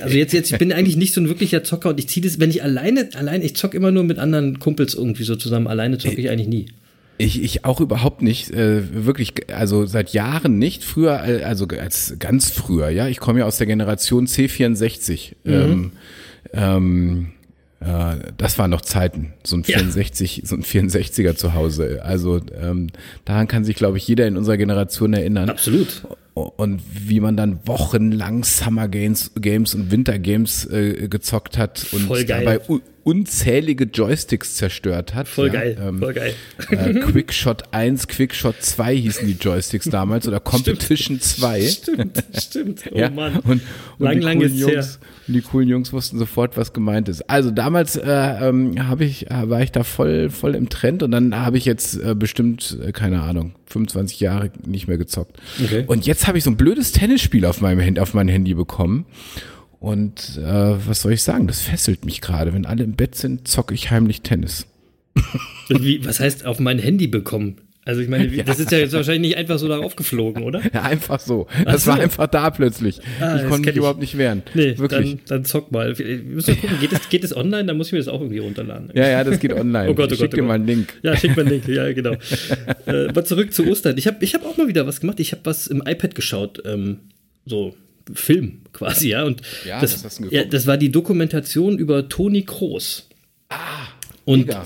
Also 0.00 0.16
jetzt, 0.16 0.32
jetzt, 0.32 0.52
ich 0.52 0.58
bin 0.58 0.72
eigentlich 0.72 0.96
nicht 0.96 1.12
so 1.12 1.20
ein 1.20 1.28
wirklicher 1.28 1.62
Zocker 1.64 1.90
und 1.90 1.98
ich 1.98 2.08
ziehe 2.08 2.24
das, 2.24 2.38
wenn 2.40 2.48
ich 2.50 2.62
alleine, 2.62 3.08
allein, 3.14 3.42
ich 3.42 3.54
zock 3.56 3.74
immer 3.74 3.90
nur 3.90 4.04
mit 4.04 4.18
anderen 4.18 4.60
Kumpels 4.60 4.94
irgendwie 4.94 5.24
so 5.24 5.34
zusammen. 5.36 5.66
Alleine 5.66 5.98
zocke 5.98 6.20
ich 6.20 6.30
eigentlich 6.30 6.48
nie. 6.48 6.66
Ich, 7.16 7.42
ich 7.42 7.64
auch 7.64 7.80
überhaupt 7.80 8.22
nicht, 8.22 8.50
äh, 8.50 9.06
wirklich, 9.06 9.34
also 9.54 9.86
seit 9.86 10.12
Jahren 10.12 10.58
nicht. 10.58 10.82
Früher, 10.84 11.24
äh, 11.24 11.44
also 11.44 11.66
als 11.66 12.16
ganz 12.18 12.50
früher, 12.50 12.88
ja. 12.88 13.08
Ich 13.08 13.20
komme 13.20 13.40
ja 13.40 13.46
aus 13.46 13.58
der 13.58 13.66
Generation 13.66 14.26
C64. 14.26 15.36
Ähm, 15.44 15.92
ähm, 16.52 17.28
äh, 17.80 18.16
das 18.36 18.58
waren 18.58 18.70
noch 18.70 18.80
Zeiten, 18.80 19.34
so 19.44 19.56
ein 19.56 19.64
Ja. 19.66 19.78
64, 19.78 20.42
so 20.44 20.56
ein 20.56 20.64
64er 20.64 21.36
zu 21.36 21.54
Hause. 21.54 22.00
Also 22.04 22.40
ähm, 22.60 22.88
daran 23.24 23.46
kann 23.46 23.64
sich, 23.64 23.76
glaube 23.76 23.98
ich, 23.98 24.08
jeder 24.08 24.26
in 24.26 24.36
unserer 24.36 24.56
Generation 24.56 25.12
erinnern. 25.12 25.50
Absolut. 25.50 26.02
Und 26.34 26.82
wie 26.92 27.20
man 27.20 27.36
dann 27.36 27.60
wochenlang 27.64 28.42
Summer 28.42 28.88
Games, 28.88 29.30
Games 29.36 29.74
und 29.74 29.92
Winter 29.92 30.18
Games 30.18 30.64
äh, 30.66 31.06
gezockt 31.08 31.58
hat 31.58 31.86
und 31.92 32.10
dabei 32.28 32.60
unzählige 33.04 33.84
Joysticks 33.84 34.56
zerstört 34.56 35.14
hat. 35.14 35.28
Voll 35.28 35.48
ja, 35.48 35.52
geil, 35.52 35.78
ähm, 35.80 35.98
voll 35.98 36.14
geil. 36.14 36.34
äh, 36.70 36.94
Quickshot 36.94 37.62
1, 37.72 38.08
Quickshot 38.08 38.56
2 38.60 38.96
hießen 38.96 39.26
die 39.26 39.34
Joysticks 39.34 39.84
damals 39.90 40.26
oder 40.26 40.40
Competition 40.40 41.20
2. 41.20 41.60
Stimmt, 41.62 42.22
stimmt. 42.36 42.80
Oh 42.94 42.98
Ja, 42.98 43.10
Mann. 43.10 43.36
Und, 43.40 43.44
und 43.44 43.62
lang, 43.98 44.14
die 44.14 44.24
lang 44.24 44.38
coolen. 44.38 44.54
Jungs, 44.56 44.98
und 45.26 45.34
die 45.34 45.40
coolen 45.40 45.68
Jungs 45.68 45.92
wussten 45.92 46.18
sofort, 46.18 46.56
was 46.56 46.72
gemeint 46.72 47.08
ist. 47.08 47.28
Also 47.28 47.50
damals 47.50 47.96
äh, 47.96 48.04
ähm, 48.48 48.88
habe 48.88 49.04
ich, 49.04 49.30
äh, 49.30 49.48
war 49.48 49.62
ich 49.62 49.72
da 49.72 49.84
voll, 49.84 50.30
voll 50.30 50.54
im 50.54 50.68
Trend 50.68 51.02
und 51.02 51.10
dann 51.10 51.36
habe 51.36 51.58
ich 51.58 51.64
jetzt 51.64 52.00
äh, 52.00 52.14
bestimmt, 52.14 52.78
äh, 52.84 52.92
keine 52.92 53.22
Ahnung, 53.22 53.52
25 53.66 54.20
Jahre 54.20 54.50
nicht 54.64 54.88
mehr 54.88 54.98
gezockt. 54.98 55.36
Okay. 55.62 55.84
Und 55.86 56.06
jetzt 56.06 56.26
habe 56.26 56.38
ich 56.38 56.44
so 56.44 56.50
ein 56.50 56.56
blödes 56.56 56.92
Tennisspiel 56.92 57.44
auf 57.44 57.60
meinem 57.60 57.98
auf 57.98 58.14
mein 58.14 58.28
Handy 58.28 58.54
bekommen. 58.54 59.06
Und 59.84 60.40
äh, 60.42 60.88
was 60.88 61.02
soll 61.02 61.12
ich 61.12 61.22
sagen? 61.22 61.46
Das 61.46 61.60
fesselt 61.60 62.06
mich 62.06 62.22
gerade. 62.22 62.54
Wenn 62.54 62.64
alle 62.64 62.84
im 62.84 62.92
Bett 62.94 63.16
sind, 63.16 63.46
zocke 63.46 63.74
ich 63.74 63.90
heimlich 63.90 64.22
Tennis. 64.22 64.66
Wie, 65.68 66.02
was 66.06 66.20
heißt 66.20 66.46
auf 66.46 66.58
mein 66.58 66.78
Handy 66.78 67.06
bekommen? 67.06 67.58
Also 67.84 68.00
ich 68.00 68.08
meine, 68.08 68.32
wie- 68.32 68.42
das 68.46 68.58
ist 68.60 68.72
ja 68.72 68.78
jetzt 68.78 68.94
wahrscheinlich 68.94 69.32
nicht 69.32 69.36
einfach 69.36 69.58
so 69.58 69.68
darauf 69.68 69.94
geflogen, 69.94 70.42
oder? 70.42 70.62
Ja, 70.72 70.84
einfach 70.84 71.20
so. 71.20 71.48
Das 71.66 71.84
so. 71.84 71.90
war 71.90 72.00
einfach 72.00 72.28
da 72.28 72.48
plötzlich. 72.48 72.98
Ah, 73.20 73.36
ich 73.36 73.42
das 73.42 73.50
konnte 73.50 73.66
mich 73.66 73.68
ich. 73.72 73.76
überhaupt 73.76 74.00
nicht 74.00 74.16
wehren. 74.16 74.42
Nee, 74.54 74.78
Wirklich. 74.78 75.10
Dann, 75.16 75.20
dann 75.26 75.44
zock 75.44 75.70
mal. 75.70 75.98
Wir 75.98 76.16
müssen 76.16 76.58
gucken, 76.58 76.80
geht 76.80 76.92
es, 76.92 77.08
geht 77.10 77.22
es 77.22 77.36
online? 77.36 77.66
Dann 77.66 77.76
muss 77.76 77.88
ich 77.88 77.92
mir 77.92 77.98
das 77.98 78.08
auch 78.08 78.22
irgendwie 78.22 78.38
runterladen. 78.38 78.90
ja, 78.94 79.06
ja, 79.06 79.22
das 79.22 79.38
geht 79.38 79.52
online. 79.52 79.90
Oh 79.90 79.94
Gott, 79.94 80.08
oh 80.08 80.14
ich 80.14 80.18
schick 80.18 80.30
Gott, 80.30 80.38
dir 80.38 80.44
oh 80.44 80.46
mal 80.46 80.58
Gott. 80.58 80.66
einen 80.66 80.78
Link. 80.78 80.94
Ja, 81.02 81.14
schick 81.14 81.36
mal 81.36 81.42
einen 81.42 81.50
Link, 81.50 81.68
ja, 81.68 81.92
genau. 81.92 82.12
äh, 82.86 83.08
aber 83.08 83.22
zurück 83.26 83.52
zu 83.52 83.66
Ostern. 83.66 83.98
Ich 83.98 84.06
habe 84.06 84.16
ich 84.24 84.34
hab 84.34 84.46
auch 84.46 84.56
mal 84.56 84.66
wieder 84.66 84.86
was 84.86 85.00
gemacht. 85.00 85.20
Ich 85.20 85.32
habe 85.32 85.42
was 85.44 85.66
im 85.66 85.82
iPad 85.84 86.14
geschaut, 86.14 86.62
ähm, 86.64 87.00
so 87.44 87.74
Film 88.12 88.60
quasi, 88.72 89.10
ja. 89.10 89.24
Und 89.24 89.40
Ja, 89.64 89.80
das, 89.80 90.02
denn 90.02 90.28
ja, 90.30 90.44
das 90.44 90.66
war 90.66 90.76
die 90.76 90.90
Dokumentation 90.90 91.78
über 91.78 92.08
Toni 92.08 92.42
Kroos. 92.42 93.08
Ah, 93.48 93.86
und 94.24 94.46
Mega. 94.46 94.64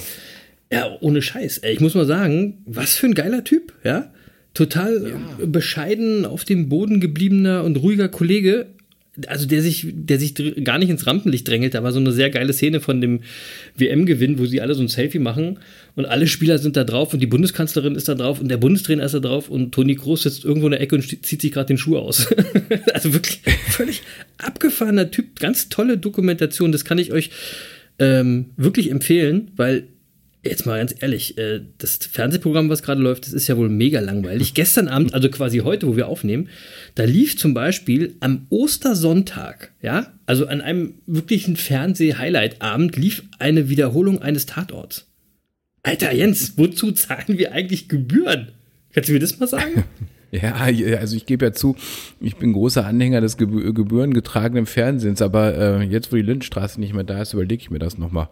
ja, 0.72 0.96
ohne 1.00 1.22
Scheiß. 1.22 1.58
Ey, 1.58 1.74
ich 1.74 1.80
muss 1.80 1.94
mal 1.94 2.06
sagen, 2.06 2.62
was 2.66 2.96
für 2.96 3.06
ein 3.06 3.14
geiler 3.14 3.44
Typ, 3.44 3.72
ja. 3.84 4.10
Total 4.54 5.14
äh, 5.40 5.46
bescheiden, 5.46 6.24
auf 6.24 6.44
dem 6.44 6.68
Boden 6.68 7.00
gebliebener 7.00 7.62
und 7.64 7.76
ruhiger 7.76 8.08
Kollege. 8.08 8.66
Also 9.26 9.46
der 9.46 9.62
sich, 9.62 9.86
der 9.90 10.18
sich 10.18 10.34
gar 10.62 10.78
nicht 10.78 10.90
ins 10.90 11.06
Rampenlicht 11.06 11.48
drängelt. 11.48 11.74
Da 11.74 11.82
war 11.82 11.92
so 11.92 11.98
eine 11.98 12.12
sehr 12.12 12.30
geile 12.30 12.52
Szene 12.52 12.80
von 12.80 13.00
dem 13.00 13.20
WM-Gewinn, 13.76 14.38
wo 14.38 14.46
sie 14.46 14.60
alle 14.60 14.74
so 14.74 14.82
ein 14.82 14.88
Selfie 14.88 15.18
machen 15.18 15.58
und 15.96 16.06
alle 16.06 16.26
Spieler 16.26 16.58
sind 16.58 16.76
da 16.76 16.84
drauf 16.84 17.12
und 17.12 17.20
die 17.20 17.26
Bundeskanzlerin 17.26 17.96
ist 17.96 18.08
da 18.08 18.14
drauf 18.14 18.40
und 18.40 18.48
der 18.48 18.56
Bundestrainer 18.58 19.04
ist 19.04 19.14
da 19.14 19.20
drauf 19.20 19.48
und 19.48 19.72
Toni 19.72 19.96
Kroos 19.96 20.22
sitzt 20.22 20.44
irgendwo 20.44 20.68
in 20.68 20.72
der 20.72 20.80
Ecke 20.80 20.94
und 20.94 21.24
zieht 21.24 21.40
sich 21.40 21.52
gerade 21.52 21.66
den 21.66 21.78
Schuh 21.78 21.98
aus. 21.98 22.28
also 22.94 23.12
wirklich 23.12 23.40
völlig 23.70 24.02
abgefahrener 24.38 25.10
Typ. 25.10 25.40
Ganz 25.40 25.68
tolle 25.68 25.98
Dokumentation. 25.98 26.72
Das 26.72 26.84
kann 26.84 26.98
ich 26.98 27.12
euch 27.12 27.30
ähm, 27.98 28.46
wirklich 28.56 28.90
empfehlen, 28.90 29.50
weil 29.56 29.84
Jetzt 30.44 30.66
mal 30.66 30.78
ganz 30.78 30.94
ehrlich, 31.00 31.36
äh, 31.36 31.60
das 31.78 31.96
Fernsehprogramm, 31.96 32.68
was 32.68 32.82
gerade 32.82 33.02
läuft, 33.02 33.26
das 33.26 33.32
ist 33.32 33.48
ja 33.48 33.56
wohl 33.56 33.68
mega 33.68 33.98
langweilig. 33.98 34.54
Gestern 34.54 34.86
Abend, 34.86 35.12
also 35.12 35.28
quasi 35.30 35.58
heute, 35.58 35.88
wo 35.88 35.96
wir 35.96 36.06
aufnehmen, 36.06 36.48
da 36.94 37.04
lief 37.04 37.36
zum 37.36 37.54
Beispiel 37.54 38.14
am 38.20 38.46
Ostersonntag, 38.48 39.72
ja, 39.82 40.12
also 40.26 40.46
an 40.46 40.60
einem 40.60 40.94
wirklichen 41.06 41.56
Fernseh-Highlight-Abend, 41.56 42.96
lief 42.96 43.24
eine 43.40 43.68
Wiederholung 43.68 44.22
eines 44.22 44.46
Tatorts. 44.46 45.06
Alter 45.82 46.12
Jens, 46.12 46.54
wozu 46.56 46.92
zahlen 46.92 47.38
wir 47.38 47.52
eigentlich 47.52 47.88
Gebühren? 47.88 48.52
Kannst 48.92 49.08
du 49.08 49.14
mir 49.14 49.20
das 49.20 49.38
mal 49.38 49.48
sagen? 49.48 49.84
Ja, 50.30 50.56
also 51.00 51.16
ich 51.16 51.24
gebe 51.24 51.46
ja 51.46 51.52
zu, 51.52 51.74
ich 52.20 52.36
bin 52.36 52.52
großer 52.52 52.84
Anhänger 52.84 53.22
des 53.22 53.38
gebü- 53.38 53.72
gebührengetragenen 53.72 54.66
Fernsehens, 54.66 55.22
aber 55.22 55.56
äh, 55.56 55.82
jetzt, 55.84 56.12
wo 56.12 56.16
die 56.16 56.22
Lindstraße 56.22 56.78
nicht 56.80 56.92
mehr 56.92 57.04
da 57.04 57.22
ist, 57.22 57.32
überlege 57.32 57.62
ich 57.62 57.70
mir 57.70 57.78
das 57.78 57.96
nochmal. 57.96 58.28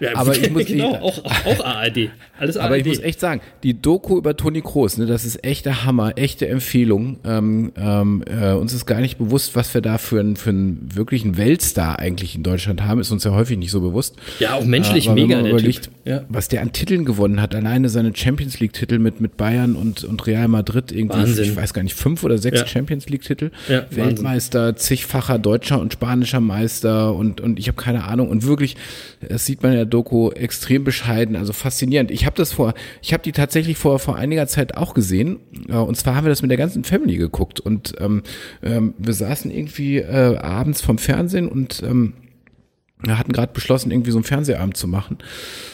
Ja, 0.00 0.16
Aber 0.16 0.32
ich 0.36 0.50
muss 0.50 0.64
genau, 0.64 0.94
echt- 0.94 1.02
auch, 1.02 1.24
auch 1.44 1.64
ARD. 1.64 2.08
Alles 2.38 2.56
Aber 2.56 2.74
ARD. 2.74 2.80
ich 2.80 2.86
muss 2.86 3.00
echt 3.00 3.20
sagen, 3.20 3.42
die 3.64 3.78
Doku 3.78 4.16
über 4.16 4.34
Toni 4.34 4.62
Kroos, 4.62 4.96
ne, 4.96 5.04
das 5.04 5.26
ist 5.26 5.44
echter 5.44 5.84
Hammer, 5.84 6.12
echte 6.16 6.48
Empfehlung. 6.48 7.18
Ähm, 7.24 7.72
ähm, 7.76 8.24
äh, 8.26 8.52
uns 8.52 8.72
ist 8.72 8.86
gar 8.86 9.00
nicht 9.02 9.18
bewusst, 9.18 9.54
was 9.56 9.74
wir 9.74 9.82
da 9.82 9.98
für 9.98 10.20
einen, 10.20 10.36
für 10.36 10.50
einen 10.50 10.88
wirklichen 10.94 11.36
Weltstar 11.36 11.98
eigentlich 11.98 12.34
in 12.34 12.44
Deutschland 12.44 12.82
haben. 12.82 12.98
Ist 12.98 13.10
uns 13.10 13.24
ja 13.24 13.32
häufig 13.32 13.58
nicht 13.58 13.70
so 13.70 13.82
bewusst. 13.82 14.16
Ja, 14.38 14.54
auch 14.54 14.64
menschlich 14.64 15.08
Aber 15.08 15.16
wenn 15.20 15.26
mega, 15.28 15.42
man 15.42 15.50
überlegt. 15.50 15.90
Ja. 16.06 16.24
was 16.30 16.48
der 16.48 16.62
an 16.62 16.72
Titeln 16.72 17.04
gewonnen 17.04 17.42
hat, 17.42 17.54
alleine 17.54 17.90
seine 17.90 18.14
Champions 18.16 18.58
League-Titel 18.60 18.98
mit, 18.98 19.20
mit 19.20 19.36
Bayern 19.36 19.76
und, 19.76 20.02
und 20.04 20.26
Real 20.26 20.48
Madrid, 20.48 20.92
irgendwie, 20.92 21.14
Wahnsinn. 21.18 21.25
Ich 21.26 21.56
weiß 21.56 21.74
gar 21.74 21.82
nicht, 21.82 21.94
fünf 21.94 22.24
oder 22.24 22.38
sechs 22.38 22.60
Ja. 22.60 22.66
Champions 22.66 23.08
League-Titel. 23.08 23.50
Ja, 23.68 23.82
Wahnsinn. 23.82 24.04
Weltmeister, 24.04 24.76
zigfacher 24.76 25.38
deutscher 25.38 25.80
und 25.80 25.92
spanischer 25.92 26.40
Meister 26.40 27.14
und, 27.14 27.40
und 27.40 27.58
ich 27.58 27.68
habe 27.68 27.80
keine 27.80 28.04
Ahnung. 28.04 28.28
Und 28.28 28.46
wirklich, 28.46 28.76
das 29.26 29.46
sieht 29.46 29.62
man 29.62 29.72
in 29.72 29.78
der 29.78 29.86
Doku 29.86 30.30
extrem 30.30 30.84
bescheiden, 30.84 31.36
also 31.36 31.52
faszinierend. 31.52 32.10
Ich 32.10 32.26
habe 32.26 32.36
das 32.36 32.52
vor, 32.52 32.74
ich 33.02 33.12
habe 33.12 33.22
die 33.22 33.32
tatsächlich 33.32 33.76
vor, 33.76 33.98
vor 33.98 34.16
einiger 34.16 34.46
Zeit 34.46 34.76
auch 34.76 34.94
gesehen. 34.94 35.38
Äh, 35.68 35.74
Und 35.76 35.96
zwar 35.96 36.14
haben 36.14 36.24
wir 36.24 36.30
das 36.30 36.42
mit 36.42 36.50
der 36.50 36.58
ganzen 36.58 36.84
Family 36.84 37.16
geguckt. 37.16 37.60
Und 37.60 37.94
ähm, 37.98 38.22
ähm, 38.62 38.94
wir 38.98 39.14
saßen 39.14 39.50
irgendwie 39.50 39.98
äh, 39.98 40.36
abends 40.38 40.80
vom 40.80 40.98
Fernsehen 40.98 41.48
und 41.48 41.82
ähm, 41.82 42.12
wir 43.02 43.18
hatten 43.18 43.32
gerade 43.32 43.52
beschlossen, 43.52 43.90
irgendwie 43.90 44.10
so 44.10 44.16
einen 44.18 44.24
Fernsehabend 44.24 44.76
zu 44.76 44.88
machen. 44.88 45.18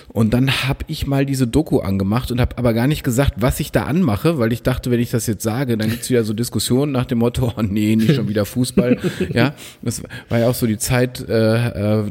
Und 0.09 0.35
dann 0.35 0.50
habe 0.69 0.81
ich 0.88 1.07
mal 1.07 1.25
diese 1.25 1.47
Doku 1.47 1.79
angemacht 1.79 2.31
und 2.31 2.38
habe 2.41 2.59
aber 2.59 2.75
gar 2.75 2.87
nicht 2.87 3.02
gesagt, 3.02 3.35
was 3.38 3.61
ich 3.61 3.73
da 3.73 3.85
anmache, 3.85 4.38
weil 4.38 4.52
ich 4.52 4.62
dachte, 4.62 4.91
wenn 4.91 5.00
ich 5.00 5.11
das 5.11 5.26
jetzt 5.26 5.43
sage, 5.43 5.79
dann 5.79 5.88
gibt's 5.88 6.11
wieder 6.11 6.23
so 6.25 6.35
Diskussionen 6.35 6.93
nach 6.93 7.07
dem 7.07 7.19
Motto, 7.19 7.55
oh 7.57 7.62
nee, 7.62 7.97
nicht 7.97 8.17
schon 8.17 8.29
wieder 8.29 8.45
Fußball. 8.45 8.99
ja, 9.33 9.55
das 9.81 10.02
war 10.29 10.41
ja 10.41 10.50
auch 10.50 10.55
so 10.55 10.67
die 10.67 10.76
Zeit, 10.76 11.26
äh, 11.26 12.02
äh, 12.02 12.11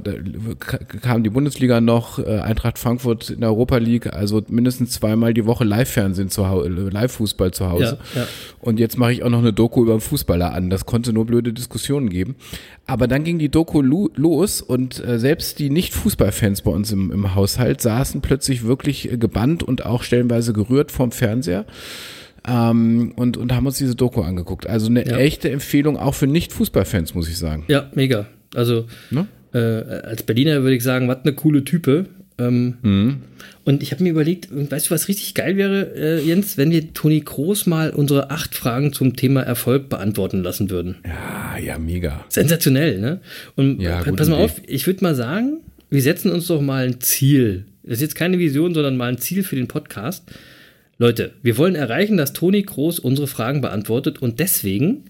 kam 1.02 1.22
die 1.24 1.30
Bundesliga 1.30 1.80
noch, 1.82 2.18
äh, 2.18 2.40
Eintracht 2.40 2.80
Frankfurt 2.80 3.30
in 3.30 3.42
der 3.42 3.50
Europa 3.50 3.78
League, 3.78 4.12
also 4.12 4.42
mindestens 4.48 4.92
zweimal 4.92 5.34
die 5.36 5.46
Woche 5.46 5.64
Live-Fernsehen 5.64 6.30
zu 6.30 6.50
Hause, 6.50 6.70
Live-Fußball 6.70 7.52
zu 7.52 7.70
Hause. 7.70 8.00
Ja, 8.16 8.22
ja. 8.22 8.28
Und 8.62 8.80
jetzt 8.80 8.98
mache 8.98 9.14
ich 9.14 9.24
auch 9.24 9.30
noch 9.30 9.40
eine 9.40 9.54
Doku 9.54 9.84
über 9.84 9.92
einen 9.92 10.02
Fußballer 10.02 10.54
an. 10.54 10.70
Das 10.72 10.88
konnte 10.88 11.14
nur 11.14 11.26
blöde 11.26 11.54
Diskussionen 11.54 12.10
geben. 12.10 12.36
Aber 12.88 13.08
dann 13.08 13.24
ging 13.24 13.38
die 13.38 13.50
Doku 13.50 13.82
lo- 13.82 14.10
los 14.16 14.62
und 14.62 15.01
äh, 15.02 15.20
selbst 15.20 15.60
die 15.60 15.70
Nicht-Fußballfans 15.70 16.62
bei 16.62 16.72
uns 16.72 16.92
im, 16.92 17.12
im 17.12 17.36
Haushalt 17.36 17.82
saßen 17.82 18.22
plötzlich 18.22 18.64
wirklich 18.66 19.12
äh, 19.12 19.18
gebannt 19.18 19.64
und 19.64 19.86
auch 19.86 20.04
stellenweise 20.04 20.54
gerührt 20.54 20.92
vorm 20.92 21.12
Fernseher. 21.12 21.66
Ähm, 22.48 23.14
und, 23.16 23.38
und 23.38 23.54
haben 23.54 23.68
uns 23.68 23.78
diese 23.78 23.96
Doku 23.96 24.22
angeguckt. 24.22 24.66
Also 24.68 24.88
eine 24.88 25.08
Ja. 25.08 25.18
echte 25.18 25.52
Empfehlung 25.52 25.98
auch 25.98 26.16
für 26.16 26.26
Nicht-Fußballfans, 26.28 27.14
muss 27.14 27.30
ich 27.30 27.38
sagen. 27.38 27.66
Ja, 27.68 27.90
mega. 27.94 28.26
Also 28.56 28.86
Ne? 29.12 29.28
Äh, 29.54 29.58
als 29.60 30.24
Berliner 30.24 30.64
würde 30.64 30.76
ich 30.76 30.84
sagen, 30.84 31.08
was 31.08 31.18
eine 31.24 31.34
coole 31.34 31.64
Type. 31.64 32.06
Ähm, 32.48 32.78
Mhm. 32.82 33.18
Und 33.64 33.84
ich 33.84 33.92
habe 33.92 34.02
mir 34.04 34.10
überlegt, 34.10 34.48
weißt 34.52 34.88
du, 34.88 34.92
was 34.92 35.08
richtig 35.08 35.36
geil 35.36 35.56
wäre, 35.56 35.94
äh, 35.96 36.20
Jens, 36.26 36.58
wenn 36.58 36.72
wir 36.72 36.94
Toni 36.94 37.22
Kroos 37.22 37.68
mal 37.68 37.92
unsere 37.92 38.32
acht 38.32 38.56
Fragen 38.56 38.92
zum 38.92 39.16
Thema 39.16 39.42
Erfolg 39.44 39.88
beantworten 39.88 40.42
lassen 40.42 40.72
würden. 40.72 40.96
Ja, 41.06 41.58
ja, 41.58 41.78
mega. 41.78 42.26
Sensationell, 42.30 43.00
ne? 43.00 43.20
Und 43.56 43.80
Ja, 43.80 44.02
pass 44.04 44.30
mal 44.30 44.36
Idee. 44.38 44.44
auf, 44.46 44.62
ich 44.66 44.88
würde 44.88 45.04
mal 45.04 45.14
sagen, 45.16 45.58
wir 45.92 46.02
setzen 46.02 46.32
uns 46.32 46.48
doch 46.48 46.60
mal 46.62 46.86
ein 46.88 47.02
Ziel. 47.02 47.66
Das 47.84 47.94
ist 47.98 48.02
jetzt 48.02 48.16
keine 48.16 48.40
Vision, 48.40 48.74
sondern 48.74 48.98
mal 48.98 49.10
ein 49.10 49.20
Ziel 49.20 49.44
für 49.44 49.56
den 49.56 49.68
Podcast. 49.68 50.24
Leute, 50.98 51.34
wir 51.44 51.58
wollen 51.58 51.76
erreichen, 51.76 52.18
dass 52.18 52.34
Toni 52.34 52.64
Kroos 52.64 52.98
unsere 53.00 53.28
Fragen 53.28 53.62
beantwortet 53.62 54.22
und 54.22 54.40
deswegen 54.40 55.06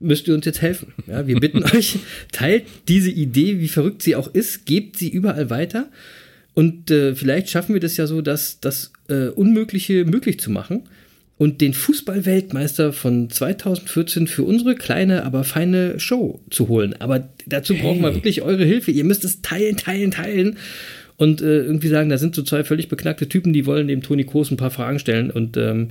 müsst 0.00 0.26
ihr 0.26 0.34
uns 0.34 0.44
jetzt 0.44 0.60
helfen. 0.60 0.92
Ja, 1.06 1.26
wir 1.28 1.38
bitten 1.38 1.62
euch, 1.76 1.98
teilt 2.32 2.64
diese 2.88 3.10
Idee, 3.10 3.60
wie 3.60 3.68
verrückt 3.68 4.02
sie 4.02 4.16
auch 4.16 4.32
ist, 4.34 4.66
gebt 4.66 4.96
sie 4.96 5.08
überall 5.08 5.50
weiter. 5.50 5.88
Und 6.54 6.90
äh, 6.90 7.14
vielleicht 7.14 7.50
schaffen 7.50 7.74
wir 7.74 7.80
das 7.80 7.96
ja 7.96 8.06
so, 8.06 8.20
dass 8.20 8.60
das 8.60 8.92
äh, 9.08 9.28
Unmögliche 9.28 10.04
möglich 10.04 10.38
zu 10.38 10.50
machen 10.50 10.82
und 11.38 11.60
den 11.60 11.72
Fußballweltmeister 11.72 12.92
von 12.92 13.30
2014 13.30 14.26
für 14.26 14.44
unsere 14.44 14.74
kleine, 14.74 15.24
aber 15.24 15.44
feine 15.44 15.98
Show 15.98 16.40
zu 16.50 16.68
holen. 16.68 16.94
Aber 16.98 17.28
dazu 17.46 17.74
brauchen 17.74 18.02
wir 18.02 18.14
wirklich 18.14 18.42
eure 18.42 18.64
Hilfe. 18.64 18.90
Ihr 18.90 19.04
müsst 19.04 19.24
es 19.24 19.42
teilen, 19.42 19.76
teilen, 19.76 20.10
teilen. 20.10 20.58
Und 21.16 21.40
äh, 21.40 21.62
irgendwie 21.62 21.88
sagen, 21.88 22.10
da 22.10 22.18
sind 22.18 22.34
so 22.34 22.42
zwei 22.42 22.64
völlig 22.64 22.88
beknackte 22.88 23.28
Typen, 23.28 23.52
die 23.52 23.66
wollen 23.66 23.88
dem 23.88 24.02
Toni 24.02 24.24
Kroos 24.24 24.50
ein 24.50 24.56
paar 24.56 24.70
Fragen 24.70 24.98
stellen. 24.98 25.30
Und 25.30 25.56
ähm, 25.56 25.90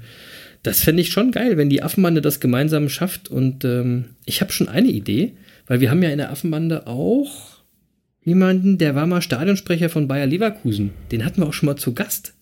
das 0.64 0.84
fände 0.84 1.02
ich 1.02 1.12
schon 1.12 1.32
geil, 1.32 1.58
wenn 1.58 1.70
die 1.70 1.84
Affenbande 1.84 2.22
das 2.22 2.40
gemeinsam 2.40 2.88
schafft. 2.88 3.30
Und 3.30 3.66
ähm, 3.66 4.06
ich 4.26 4.42
habe 4.42 4.52
schon 4.52 4.70
eine 4.70 4.90
Idee, 4.90 5.34
weil 5.68 5.82
wir 5.82 5.90
haben 5.90 6.04
ja 6.04 6.12
in 6.12 6.18
der 6.18 6.32
Affenbande 6.32 6.88
auch 6.88 7.51
jemanden, 8.24 8.78
der 8.78 8.96
war 8.96 9.08
mal 9.08 9.22
Stadionsprecher 9.22 9.90
von 9.90 10.08
Bayer 10.08 10.26
Leverkusen. 10.28 10.92
Den 11.12 11.26
hatten 11.26 11.42
wir 11.42 11.48
auch 11.48 11.54
schon 11.54 11.68
mal 11.68 11.76
zu 11.76 11.94
Gast. 11.94 12.34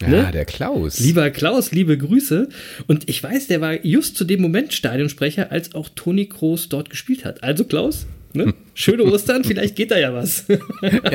Ja, 0.00 0.08
Ne? 0.08 0.30
der 0.32 0.44
Klaus. 0.44 0.98
Lieber 0.98 1.30
Klaus, 1.30 1.70
liebe 1.70 1.96
Grüße. 1.96 2.48
Und 2.88 3.08
ich 3.08 3.22
weiß, 3.22 3.46
der 3.46 3.60
war 3.60 3.84
just 3.84 4.16
zu 4.16 4.24
dem 4.24 4.40
Moment 4.42 4.72
Stadionsprecher, 4.72 5.52
als 5.52 5.74
auch 5.74 5.88
Toni 5.94 6.26
Kroos 6.26 6.68
dort 6.68 6.90
gespielt 6.90 7.24
hat. 7.24 7.44
Also 7.44 7.64
Klaus, 7.64 8.06
ne? 8.34 8.52
schöne 8.74 9.04
Ostern, 9.04 9.44
vielleicht 9.44 9.76
geht 9.76 9.90
da 9.90 9.98
ja 9.98 10.12
was. 10.12 10.44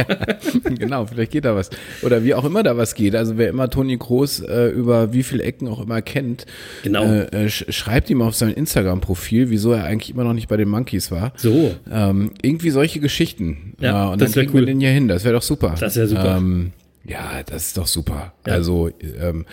genau, 0.77 1.05
vielleicht 1.05 1.31
geht 1.31 1.45
da 1.45 1.55
was. 1.55 1.69
Oder 2.01 2.23
wie 2.23 2.33
auch 2.33 2.45
immer 2.45 2.63
da 2.63 2.77
was 2.77 2.95
geht. 2.95 3.15
Also 3.15 3.37
wer 3.37 3.49
immer 3.49 3.69
Toni 3.69 3.97
Kroos 3.97 4.39
äh, 4.39 4.67
über 4.69 5.13
wie 5.13 5.23
viele 5.23 5.43
Ecken 5.43 5.67
auch 5.67 5.81
immer 5.81 6.01
kennt, 6.01 6.45
Genau. 6.83 7.03
äh, 7.03 7.45
äh, 7.45 7.49
sch 7.49 7.65
schreibt 7.69 8.09
ihm 8.09 8.21
auf 8.21 8.35
sein 8.35 8.51
Instagram-Profil, 8.53 9.49
wieso 9.49 9.71
er 9.73 9.83
eigentlich 9.85 10.09
immer 10.11 10.23
noch 10.23 10.33
nicht 10.33 10.47
bei 10.47 10.57
den 10.57 10.69
Monkeys 10.69 11.11
war. 11.11 11.33
So. 11.35 11.75
Ähm, 11.91 12.31
irgendwie 12.41 12.69
solche 12.69 12.99
Geschichten. 12.99 13.73
Ja, 13.79 14.07
Äh, 14.09 14.13
und 14.13 14.21
das 14.21 14.31
dann 14.31 14.41
kriegen 14.43 14.53
wir 14.53 14.61
cool. 14.61 14.65
den 14.65 14.79
hier 14.79 14.89
hin. 14.91 15.07
Das 15.07 15.23
wäre 15.23 15.33
doch 15.35 15.41
super. 15.41 15.75
Das 15.79 15.95
wär 15.95 16.07
super. 16.07 16.37
Ähm, 16.37 16.71
ja, 17.05 17.41
das 17.45 17.67
ist 17.67 17.77
doch 17.77 17.87
super. 17.87 18.33
Ja. 18.45 18.53
Also 18.53 18.89
ähm, 19.19 19.45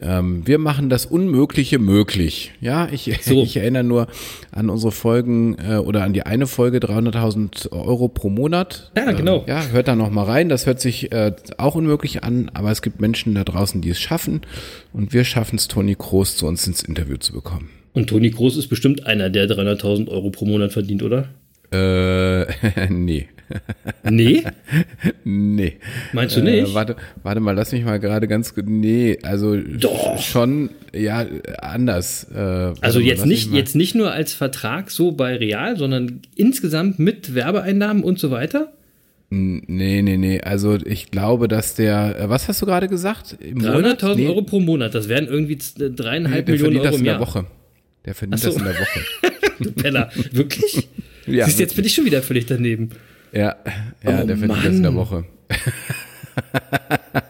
ähm, 0.00 0.46
wir 0.46 0.58
machen 0.58 0.88
das 0.88 1.06
Unmögliche 1.06 1.78
möglich. 1.78 2.52
Ja, 2.60 2.88
ich, 2.90 3.10
So. 3.22 3.42
ich 3.42 3.56
erinnere 3.56 3.84
nur 3.84 4.06
an 4.52 4.70
unsere 4.70 4.90
Folgen 4.90 5.56
äh, 5.58 5.76
oder 5.76 6.02
an 6.02 6.12
die 6.12 6.22
eine 6.22 6.46
Folge 6.46 6.78
300.000 6.78 7.72
Euro 7.72 8.08
pro 8.08 8.30
Monat. 8.30 8.90
Ja, 8.96 9.12
genau. 9.12 9.40
Ähm, 9.40 9.48
ja, 9.48 9.66
hört 9.68 9.88
da 9.88 9.96
noch 9.96 10.10
mal 10.10 10.24
rein. 10.24 10.48
Das 10.48 10.66
hört 10.66 10.80
sich 10.80 11.12
äh, 11.12 11.32
auch 11.58 11.74
unmöglich 11.74 12.24
an, 12.24 12.50
aber 12.54 12.70
es 12.70 12.82
gibt 12.82 13.00
Menschen 13.00 13.34
da 13.34 13.44
draußen, 13.44 13.80
die 13.80 13.90
es 13.90 14.00
schaffen 14.00 14.40
und 14.92 15.12
wir 15.12 15.24
schaffen 15.24 15.56
es, 15.56 15.68
Toni 15.68 15.94
Kroos 15.94 16.36
zu 16.36 16.46
uns 16.46 16.66
ins 16.66 16.82
Interview 16.82 17.16
zu 17.16 17.32
bekommen. 17.32 17.70
Und 17.92 18.08
Toni 18.08 18.30
Kroos 18.30 18.56
ist 18.56 18.66
bestimmt 18.68 19.06
einer, 19.06 19.30
der 19.30 19.48
300.000 19.48 20.08
Euro 20.08 20.30
pro 20.30 20.46
Monat 20.46 20.72
verdient, 20.72 21.02
oder? 21.02 21.28
Äh, 21.70 22.88
nee. 22.88 23.28
Nee? 24.08 24.44
Nee. 25.24 25.76
Meinst 26.12 26.36
du 26.36 26.42
nicht? 26.42 26.68
Äh, 26.70 26.74
warte, 26.74 26.96
warte 27.22 27.40
mal, 27.40 27.52
lass 27.52 27.72
mich 27.72 27.84
mal 27.84 27.98
gerade 27.98 28.28
ganz. 28.28 28.54
ge- 28.54 28.64
Nee, 28.66 29.18
also 29.22 29.56
Doch. 29.56 30.18
schon, 30.20 30.70
ja, 30.92 31.26
anders. 31.60 32.26
Äh, 32.34 32.38
Also 32.80 32.98
mal, 33.00 33.06
jetzt 33.06 33.26
nicht, 33.26 33.52
jetzt 33.52 33.74
nicht 33.76 33.94
nur 33.94 34.12
als 34.12 34.32
Vertrag 34.34 34.90
so 34.90 35.12
bei 35.12 35.36
Real, 35.36 35.76
sondern 35.76 36.20
insgesamt 36.36 36.98
mit 36.98 37.34
Werbeeinnahmen 37.34 38.02
und 38.02 38.18
so 38.18 38.30
weiter? 38.30 38.72
Nee, 39.30 40.02
nee, 40.02 40.16
nee. 40.16 40.40
Also 40.42 40.76
ich 40.84 41.10
glaube, 41.10 41.48
dass 41.48 41.74
der. 41.74 42.18
Äh, 42.20 42.28
was 42.28 42.46
hast 42.48 42.62
du 42.62 42.66
gerade 42.66 42.88
gesagt? 42.88 43.36
Im 43.40 43.58
Monat? 43.58 44.02
300.000 44.02 44.14
Nee, 44.16 44.26
Euro 44.28 44.42
pro 44.42 44.60
Monat, 44.60 44.94
das 44.94 45.08
wären 45.08 45.26
irgendwie 45.26 45.58
nee, 45.78 45.90
dreieinhalb 45.94 46.46
der 46.46 46.54
Millionen 46.54 46.74
verdient 46.80 46.84
das 46.84 46.92
Euro 46.92 46.94
in 46.94 47.00
im 47.00 47.04
der 47.04 47.12
Jahr. 47.14 47.20
Woche. 47.20 47.46
Der 48.04 48.14
verdient 48.14 48.40
so. 48.40 48.48
das 48.48 48.56
in 48.58 48.64
der 48.64 48.74
Woche. 48.74 49.00
Du 49.60 49.70
Penner. 49.70 50.10
Wirklich? 50.32 50.88
Ja. 51.26 51.46
Siehst, 51.46 51.60
jetzt 51.60 51.76
bin 51.76 51.84
ich 51.84 51.94
schon 51.94 52.04
wieder 52.04 52.22
völlig 52.22 52.46
daneben. 52.46 52.90
Ja, 53.34 53.56
ja, 54.02 54.22
Oh, 54.22 54.26
der 54.26 54.36
verdient 54.36 54.64
das 54.64 54.76
in 54.76 54.82
der. 54.82 54.94
Woche. 54.94 55.24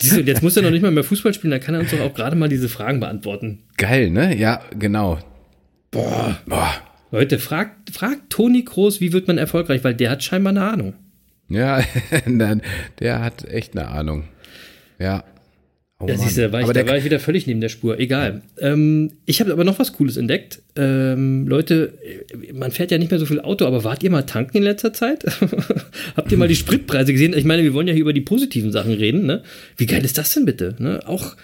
Du, 0.01 0.21
jetzt 0.21 0.43
muss 0.43 0.57
er 0.57 0.63
noch 0.63 0.71
nicht 0.73 0.83
mal 0.83 0.91
mehr 0.91 1.05
Fußball 1.05 1.33
spielen, 1.35 1.51
dann 1.51 1.61
kann 1.61 1.75
er 1.75 1.81
uns 1.81 1.91
doch 1.91 2.01
auch 2.01 2.15
gerade 2.15 2.37
mal 2.37 2.49
diese 2.49 2.69
Fragen 2.69 3.01
beantworten. 3.01 3.61
Geil, 3.77 4.11
ne? 4.11 4.37
Ja, 4.37 4.61
genau. 4.79 5.19
Boah. 5.91 6.39
Boah. 6.47 6.75
Leute, 7.11 7.39
fragt, 7.39 7.91
fragt 7.91 8.31
Toni 8.31 8.65
Kroos, 8.65 9.01
wie 9.01 9.13
wird 9.13 9.29
man 9.29 9.39
erfolgreich, 9.39 9.85
weil 9.85 9.95
der 9.95 10.11
hat 10.11 10.25
scheinbar 10.25 10.51
eine 10.51 10.63
Ahnung. 10.65 10.95
Ja, 11.49 11.81
nein, 12.27 12.63
der 12.99 13.21
hat 13.21 13.45
echt 13.45 13.77
eine 13.77 13.89
Ahnung. 13.89 14.25
Ja. 14.99 15.25
Oh 16.01 16.09
Ja, 16.09 16.19
siehst 16.19 16.37
du, 16.37 16.43
da 16.43 16.53
war, 16.53 16.61
ich, 16.61 16.67
da 16.67 16.73
der, 16.73 16.89
war 16.89 16.97
ich 16.97 17.05
wieder 17.05 17.21
völlig 17.21 17.47
neben 17.47 17.61
der 17.61 17.69
Spur. 17.69 18.01
Egal. 18.01 18.43
Ähm, 18.59 19.13
ich 19.27 19.41
habe 19.41 19.53
aber 19.53 19.63
noch 19.63 19.79
was 19.79 19.93
Cooles 19.93 20.17
entdeckt. 20.17 20.61
Ähm, 20.75 21.47
Leute, 21.47 21.95
äh, 22.03 22.53
man 22.53 22.73
fährt 22.73 22.91
ja 22.91 22.99
nicht 22.99 23.13
mehr 23.13 23.21
so 23.21 23.27
viel 23.27 23.41
Auto, 23.41 23.65
aber 23.65 23.85
wart 23.85 24.03
ihr 24.03 24.11
mal 24.11 24.23
tanken 24.23 24.57
in 24.57 24.65
letzter 24.65 24.93
Zeit? 24.93 25.25
Habt 26.17 26.33
ihr 26.33 26.39
mal 26.39 26.49
die 26.49 26.57
Spritpreise 26.57 27.13
gesehen? 27.13 27.33
Ich 27.37 27.45
meine, 27.45 27.63
wir 27.63 27.75
wollen 27.75 27.87
ja 27.87 27.95
hier 27.95 28.03
über 28.03 28.13
die 28.13 28.23
positiven 28.23 28.73
Sachen 28.73 28.93
reden. 28.93 29.25
Ne? 29.25 29.45
Wie 29.77 29.87
geil 29.87 30.05
ist 30.05 30.19
das 30.19 30.35
denn 30.35 30.45
bitte? 30.45 30.75
Ne? 30.81 31.01
Auch, 31.07 31.37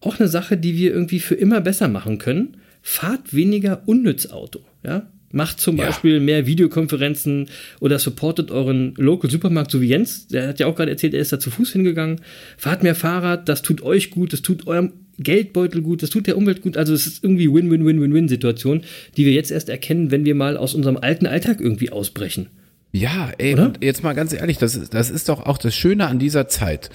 auch 0.00 0.20
eine 0.20 0.28
Sache, 0.28 0.56
die 0.56 0.76
wir 0.76 0.92
irgendwie 0.92 1.18
für 1.18 1.34
immer 1.34 1.60
besser 1.60 1.88
machen 1.88 2.18
können. 2.18 2.58
Fahrt 2.82 3.34
weniger 3.34 3.82
unnütz 3.86 4.26
Auto. 4.26 4.60
Ja? 4.84 5.08
Macht 5.30 5.60
zum 5.60 5.76
Ja. 5.76 5.86
Beispiel 5.86 6.20
mehr 6.20 6.46
Videokonferenzen 6.46 7.48
oder 7.80 7.98
supportet 7.98 8.50
euren 8.50 8.94
Local 8.96 9.30
Supermarkt, 9.30 9.70
so 9.70 9.80
wie 9.80 9.88
Jens. 9.88 10.26
Der 10.28 10.48
hat 10.48 10.58
ja 10.60 10.66
auch 10.66 10.74
gerade 10.74 10.90
erzählt, 10.90 11.14
er 11.14 11.20
ist 11.20 11.32
da 11.32 11.38
zu 11.38 11.50
Fuß 11.50 11.72
hingegangen. 11.72 12.20
Fahrt 12.56 12.82
mehr 12.82 12.94
Fahrrad, 12.94 13.48
das 13.48 13.62
tut 13.62 13.82
euch 13.82 14.10
gut, 14.10 14.32
das 14.32 14.42
tut 14.42 14.66
eurem 14.66 14.92
Geldbeutel 15.18 15.82
gut, 15.82 16.02
das 16.02 16.10
tut 16.10 16.26
der 16.26 16.36
Umwelt 16.36 16.62
gut. 16.62 16.76
Also 16.76 16.94
es 16.94 17.06
ist 17.06 17.24
irgendwie 17.24 17.52
Win-Win-Win-Win-Win-Situation, 17.52 18.82
die 19.16 19.26
wir 19.26 19.32
jetzt 19.32 19.50
erst 19.50 19.68
erkennen, 19.68 20.10
wenn 20.10 20.24
wir 20.24 20.34
mal 20.34 20.56
aus 20.56 20.74
unserem 20.74 20.96
alten 20.96 21.26
Alltag 21.26 21.60
irgendwie 21.60 21.90
ausbrechen. 21.90 22.46
Ja, 22.90 23.30
ey, 23.36 23.52
Oder? 23.52 23.66
und 23.66 23.84
jetzt 23.84 24.02
mal 24.02 24.14
ganz 24.14 24.32
ehrlich, 24.32 24.56
das 24.56 24.74
ist, 24.74 24.94
das 24.94 25.10
ist 25.10 25.28
doch 25.28 25.44
auch 25.44 25.58
das 25.58 25.74
Schöne 25.74 26.06
an 26.06 26.18
dieser 26.18 26.48
Zeit. 26.48 26.88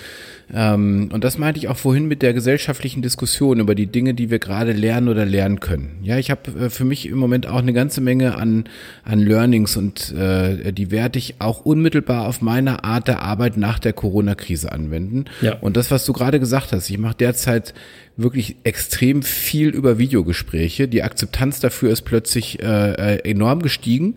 Ähm, 0.52 1.10
und 1.14 1.24
das 1.24 1.38
meinte 1.38 1.60
ich 1.60 1.68
auch 1.68 1.78
vorhin 1.78 2.08
mit 2.08 2.24
der 2.24 2.34
gesellschaftlichen 2.34 3.04
Diskussion 3.04 3.60
über 3.60 3.76
die 3.76 3.86
Dinge, 3.86 4.16
die 4.16 4.32
wir 4.32 4.40
gerade 4.40 4.72
lernen 4.72 5.08
oder 5.08 5.24
lernen 5.24 5.60
können. 5.60 6.00
Ja, 6.02 6.18
ich 6.18 6.32
habe 6.32 6.66
äh, 6.66 6.70
für 6.72 6.84
mich 6.84 7.06
im 7.06 7.20
Moment 7.20 7.46
auch 7.46 7.60
eine 7.60 7.74
ganze 7.74 8.02
Menge 8.02 8.38
an, 8.38 8.66
an 9.04 9.20
Learnings 9.20 9.78
und 9.78 10.12
äh, 10.14 10.74
die 10.74 10.90
werde 10.90 11.20
ich 11.20 11.36
auch 11.38 11.64
unmittelbar 11.64 12.28
auf 12.28 12.42
meine 12.42 12.84
Art 12.84 13.08
der 13.08 13.22
Arbeit 13.22 13.58
nach 13.58 13.78
der 13.78 13.94
Corona-Krise 13.94 14.72
anwenden. 14.72 15.26
Ja. 15.42 15.58
Und 15.60 15.78
das, 15.78 15.92
was 15.92 16.06
du 16.06 16.14
gerade 16.14 16.40
gesagt 16.40 16.72
hast, 16.72 16.90
ich 16.90 16.98
mache 16.98 17.16
derzeit 17.16 17.76
wirklich 18.18 18.58
extrem 18.64 19.22
viel 19.22 19.70
über 19.70 20.00
Videogespräche. 20.00 20.88
Die 20.88 21.04
Akzeptanz 21.04 21.60
dafür 21.60 21.92
ist 21.92 22.02
plötzlich 22.02 22.62
äh, 22.64 23.18
äh, 23.18 23.30
enorm 23.30 23.62
gestiegen. 23.62 24.16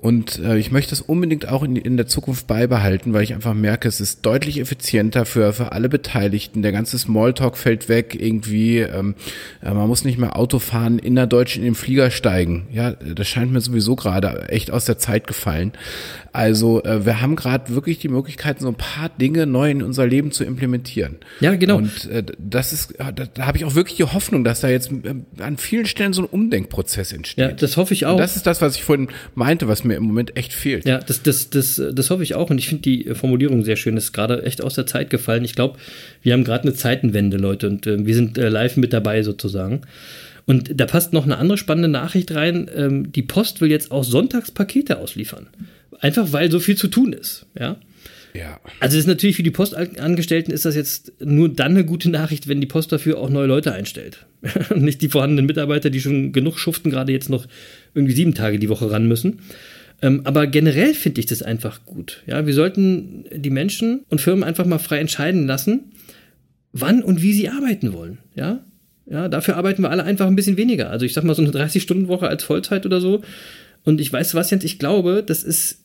Und 0.00 0.38
äh, 0.38 0.56
ich 0.56 0.70
möchte 0.70 0.90
das 0.90 1.02
unbedingt 1.02 1.48
auch 1.48 1.62
in, 1.62 1.76
in 1.76 1.96
der 1.96 2.06
Zukunft 2.06 2.46
beibehalten, 2.46 3.12
weil 3.12 3.22
ich 3.22 3.34
einfach 3.34 3.52
merke, 3.52 3.86
es 3.86 4.00
ist 4.00 4.24
deutlich 4.24 4.58
effizienter 4.58 5.26
für, 5.26 5.52
für 5.52 5.72
alle 5.72 5.88
Beteiligten. 5.88 6.62
Der 6.62 6.72
ganze 6.72 6.98
Smalltalk 6.98 7.58
fällt 7.58 7.88
weg 7.88 8.16
irgendwie. 8.18 8.78
Ähm, 8.78 9.14
äh, 9.62 9.74
man 9.74 9.88
muss 9.88 10.04
nicht 10.04 10.18
mehr 10.18 10.36
Auto 10.36 10.58
fahren, 10.58 10.98
innerdeutsch 10.98 11.56
in 11.56 11.62
den 11.62 11.74
Flieger 11.74 12.10
steigen. 12.10 12.66
Ja, 12.72 12.92
das 12.92 13.28
scheint 13.28 13.52
mir 13.52 13.60
sowieso 13.60 13.94
gerade 13.94 14.48
echt 14.48 14.70
aus 14.70 14.86
der 14.86 14.96
Zeit 14.96 15.26
gefallen. 15.26 15.72
Also 16.32 16.82
äh, 16.84 17.04
wir 17.04 17.20
haben 17.20 17.34
gerade 17.34 17.74
wirklich 17.74 17.98
die 17.98 18.08
Möglichkeit, 18.08 18.60
so 18.60 18.68
ein 18.68 18.74
paar 18.74 19.08
Dinge 19.08 19.46
neu 19.46 19.70
in 19.70 19.82
unser 19.82 20.06
Leben 20.06 20.30
zu 20.30 20.44
implementieren. 20.44 21.16
Ja, 21.40 21.54
genau. 21.56 21.78
Und 21.78 22.08
äh, 22.08 22.22
das 22.38 22.72
ist, 22.72 22.94
da, 22.98 23.10
da 23.10 23.46
habe 23.46 23.58
ich 23.58 23.64
auch 23.64 23.74
wirklich 23.74 23.96
die 23.96 24.04
Hoffnung, 24.04 24.44
dass 24.44 24.60
da 24.60 24.68
jetzt 24.68 24.92
äh, 24.92 25.42
an 25.42 25.56
vielen 25.56 25.86
Stellen 25.86 26.12
so 26.12 26.22
ein 26.22 26.28
Umdenkprozess 26.28 27.12
entsteht. 27.12 27.44
Ja, 27.44 27.52
das 27.52 27.76
hoffe 27.76 27.94
ich 27.94 28.06
auch. 28.06 28.12
Und 28.12 28.20
das 28.20 28.36
ist 28.36 28.46
das, 28.46 28.62
was 28.62 28.76
ich 28.76 28.84
vorhin 28.84 29.08
meinte, 29.34 29.66
was 29.66 29.82
mir 29.82 29.94
im 29.96 30.04
Moment 30.04 30.36
echt 30.36 30.52
fehlt. 30.52 30.84
Ja, 30.84 30.98
das, 30.98 31.22
das, 31.22 31.50
das, 31.50 31.82
das 31.92 32.10
hoffe 32.10 32.22
ich 32.22 32.34
auch 32.36 32.50
und 32.50 32.58
ich 32.58 32.68
finde 32.68 32.82
die 32.82 33.14
Formulierung 33.14 33.64
sehr 33.64 33.76
schön. 33.76 33.96
Das 33.96 34.04
ist 34.04 34.12
gerade 34.12 34.44
echt 34.44 34.62
aus 34.62 34.74
der 34.74 34.86
Zeit 34.86 35.10
gefallen. 35.10 35.44
Ich 35.44 35.54
glaube, 35.54 35.78
wir 36.22 36.32
haben 36.32 36.44
gerade 36.44 36.64
eine 36.64 36.74
Zeitenwende, 36.74 37.38
Leute, 37.38 37.68
und 37.68 37.86
äh, 37.86 38.06
wir 38.06 38.14
sind 38.14 38.38
äh, 38.38 38.48
live 38.48 38.76
mit 38.76 38.92
dabei 38.92 39.22
sozusagen. 39.22 39.82
Und 40.46 40.80
da 40.80 40.86
passt 40.86 41.12
noch 41.12 41.24
eine 41.24 41.38
andere 41.38 41.58
spannende 41.58 41.88
Nachricht 41.88 42.34
rein. 42.34 42.68
Ähm, 42.74 43.12
die 43.12 43.22
Post 43.22 43.60
will 43.60 43.70
jetzt 43.70 43.90
auch 43.90 44.04
Sonntagspakete 44.04 44.98
ausliefern. 44.98 45.48
Einfach 46.00 46.32
weil 46.32 46.50
so 46.50 46.60
viel 46.60 46.76
zu 46.76 46.88
tun 46.88 47.12
ist. 47.12 47.46
Ja. 47.58 47.78
Ja. 48.34 48.60
Also 48.78 48.96
ist 48.96 49.06
natürlich 49.06 49.36
für 49.36 49.42
die 49.42 49.50
Postangestellten 49.50 50.52
ist 50.52 50.64
das 50.64 50.76
jetzt 50.76 51.12
nur 51.20 51.48
dann 51.48 51.72
eine 51.72 51.84
gute 51.84 52.10
Nachricht, 52.10 52.48
wenn 52.48 52.60
die 52.60 52.66
Post 52.66 52.92
dafür 52.92 53.18
auch 53.18 53.28
neue 53.28 53.46
Leute 53.46 53.72
einstellt. 53.72 54.26
Nicht 54.74 55.02
die 55.02 55.08
vorhandenen 55.08 55.46
Mitarbeiter, 55.46 55.90
die 55.90 56.00
schon 56.00 56.32
genug 56.32 56.58
schuften, 56.58 56.90
gerade 56.90 57.12
jetzt 57.12 57.28
noch 57.28 57.46
irgendwie 57.94 58.14
sieben 58.14 58.34
Tage 58.34 58.58
die 58.58 58.68
Woche 58.68 58.90
ran 58.90 59.08
müssen. 59.08 59.40
Ähm, 60.02 60.22
aber 60.24 60.46
generell 60.46 60.94
finde 60.94 61.20
ich 61.20 61.26
das 61.26 61.42
einfach 61.42 61.84
gut. 61.84 62.22
Ja, 62.26 62.46
wir 62.46 62.54
sollten 62.54 63.24
die 63.34 63.50
Menschen 63.50 64.04
und 64.08 64.20
Firmen 64.20 64.44
einfach 64.44 64.64
mal 64.64 64.78
frei 64.78 64.98
entscheiden 64.98 65.46
lassen, 65.46 65.92
wann 66.72 67.02
und 67.02 67.22
wie 67.22 67.32
sie 67.32 67.48
arbeiten 67.48 67.92
wollen. 67.92 68.18
Ja, 68.34 68.64
ja, 69.06 69.28
dafür 69.28 69.56
arbeiten 69.56 69.82
wir 69.82 69.90
alle 69.90 70.04
einfach 70.04 70.28
ein 70.28 70.36
bisschen 70.36 70.56
weniger. 70.56 70.90
Also 70.90 71.04
ich 71.04 71.12
sag 71.12 71.24
mal 71.24 71.34
so 71.34 71.42
eine 71.42 71.50
30-Stunden-Woche 71.50 72.28
als 72.28 72.44
Vollzeit 72.44 72.86
oder 72.86 73.00
so. 73.00 73.22
Und 73.82 74.00
ich 74.00 74.12
weiß, 74.12 74.34
was 74.34 74.50
Jens, 74.50 74.64
ich 74.64 74.78
glaube, 74.78 75.24
das 75.26 75.42
ist 75.42 75.79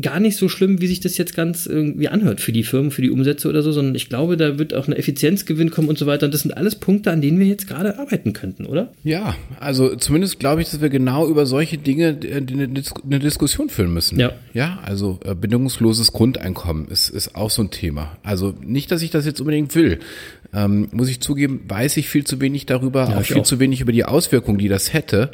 gar 0.00 0.20
nicht 0.20 0.36
so 0.36 0.48
schlimm, 0.48 0.80
wie 0.80 0.86
sich 0.86 1.00
das 1.00 1.18
jetzt 1.18 1.34
ganz 1.34 1.66
irgendwie 1.66 2.08
anhört 2.08 2.40
für 2.40 2.52
die 2.52 2.62
Firmen, 2.62 2.92
für 2.92 3.02
die 3.02 3.10
Umsätze 3.10 3.48
oder 3.48 3.60
so, 3.62 3.72
sondern 3.72 3.96
ich 3.96 4.08
glaube, 4.08 4.36
da 4.36 4.56
wird 4.56 4.72
auch 4.72 4.86
ein 4.86 4.92
Effizienzgewinn 4.92 5.72
kommen 5.72 5.88
und 5.88 5.98
so 5.98 6.06
weiter. 6.06 6.26
Und 6.26 6.32
das 6.34 6.42
sind 6.42 6.56
alles 6.56 6.76
Punkte, 6.76 7.10
an 7.10 7.20
denen 7.20 7.40
wir 7.40 7.46
jetzt 7.46 7.66
gerade 7.66 7.98
arbeiten 7.98 8.32
könnten, 8.32 8.66
oder? 8.66 8.92
Ja, 9.02 9.34
also 9.58 9.96
zumindest 9.96 10.38
glaube 10.38 10.62
ich, 10.62 10.70
dass 10.70 10.80
wir 10.80 10.90
genau 10.90 11.28
über 11.28 11.44
solche 11.44 11.76
Dinge 11.76 12.18
äh, 12.22 12.36
eine 12.36 13.18
Diskussion 13.18 13.68
führen 13.68 13.92
müssen. 13.92 14.20
Ja. 14.20 14.30
Ja, 14.54 14.78
also 14.84 15.18
äh, 15.24 15.34
bedingungsloses 15.34 16.12
Grundeinkommen 16.12 16.86
ist, 16.86 17.08
ist 17.08 17.34
auch 17.34 17.50
so 17.50 17.62
ein 17.62 17.72
Thema. 17.72 18.16
Also 18.22 18.54
nicht, 18.64 18.92
dass 18.92 19.02
ich 19.02 19.10
das 19.10 19.26
jetzt 19.26 19.40
unbedingt 19.40 19.74
will. 19.74 19.98
Ähm, 20.54 20.86
muss 20.92 21.08
ich 21.08 21.20
zugeben, 21.20 21.62
weiß 21.68 21.96
ich 21.96 22.08
viel 22.08 22.24
zu 22.24 22.40
wenig 22.40 22.66
darüber, 22.66 23.08
Ja, 23.08 23.18
auch 23.18 23.22
viel 23.24 23.38
auch. 23.40 23.42
zu 23.44 23.58
wenig 23.58 23.80
über 23.80 23.92
die 23.92 24.04
Auswirkungen, 24.04 24.58
die 24.58 24.68
das 24.68 24.92
hätte. 24.92 25.30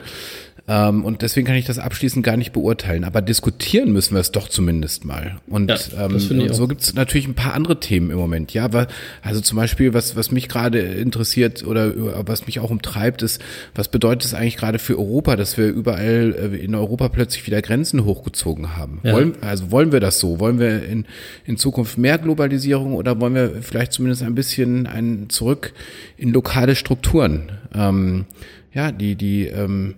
Ähm, 0.69 1.05
und 1.05 1.23
deswegen 1.23 1.47
kann 1.47 1.55
ich 1.57 1.65
das 1.65 1.79
abschließend 1.79 2.25
gar 2.25 2.37
nicht 2.37 2.53
beurteilen. 2.53 3.05
Aber 3.05 3.23
diskutieren 3.23 3.93
müssen 3.93 4.15
wir 4.15 4.21
es 4.21 4.33
doch 4.33 4.49
zumindest 4.49 5.05
mal. 5.05 5.37
Und, 5.47 5.71
Ja, 5.71 6.07
ähm, 6.07 6.19
so 6.19 6.67
gibt 6.67 6.83
es 6.83 6.95
natürlich 6.95 7.29
ein 7.29 7.35
paar 7.35 7.55
andere 7.55 7.79
Themen 7.79 8.11
im 8.11 8.19
Moment. 8.19 8.53
Ja, 8.53 8.73
weil, 8.73 8.89
also 9.23 9.41
zum 9.41 9.57
Beispiel, 9.57 9.95
was, 9.95 10.17
was 10.17 10.33
mich 10.33 10.49
gerade 10.49 10.81
interessiert 10.81 11.65
oder 11.65 12.27
was 12.27 12.47
mich 12.47 12.59
auch 12.59 12.71
umtreibt, 12.71 13.23
ist, 13.23 13.41
was 13.77 13.89
bedeutet 13.89 14.25
es 14.25 14.35
eigentlich 14.35 14.57
gerade 14.57 14.81
für 14.81 14.99
Europa, 14.99 15.37
dass 15.37 15.57
wir 15.57 15.69
überall 15.69 16.35
äh, 16.35 16.57
in 16.57 16.75
Europa 16.75 17.09
plötzlich 17.11 17.47
wieder 17.47 17.63
Grenzen 17.63 18.05
hochgezogen 18.05 18.77
haben? 18.77 19.01
Ja. 19.05 19.13
Wollen, 19.13 19.35
also 19.43 19.71
wollen 19.71 19.93
wir 19.93 20.01
das 20.01 20.19
so? 20.19 20.41
Wollen 20.41 20.59
wir 20.59 20.85
in, 20.85 21.07
in 21.45 21.59
Zukunft 21.59 21.97
mehr 21.97 22.19
Globalisierung 22.19 22.95
oder 22.95 23.21
wollen 23.21 23.35
wir 23.35 23.63
vielleicht 23.63 23.93
zumindest 23.93 24.25
ein 24.25 24.35
bisschen 24.35 24.89
ein 24.89 25.27
zurück 25.29 25.75
in 26.17 26.33
lokale 26.33 26.75
Strukturen? 26.75 27.53
Ähm, 27.73 28.25
ja, 28.73 28.91
die, 28.91 29.15
die, 29.15 29.47
ähm, 29.47 29.95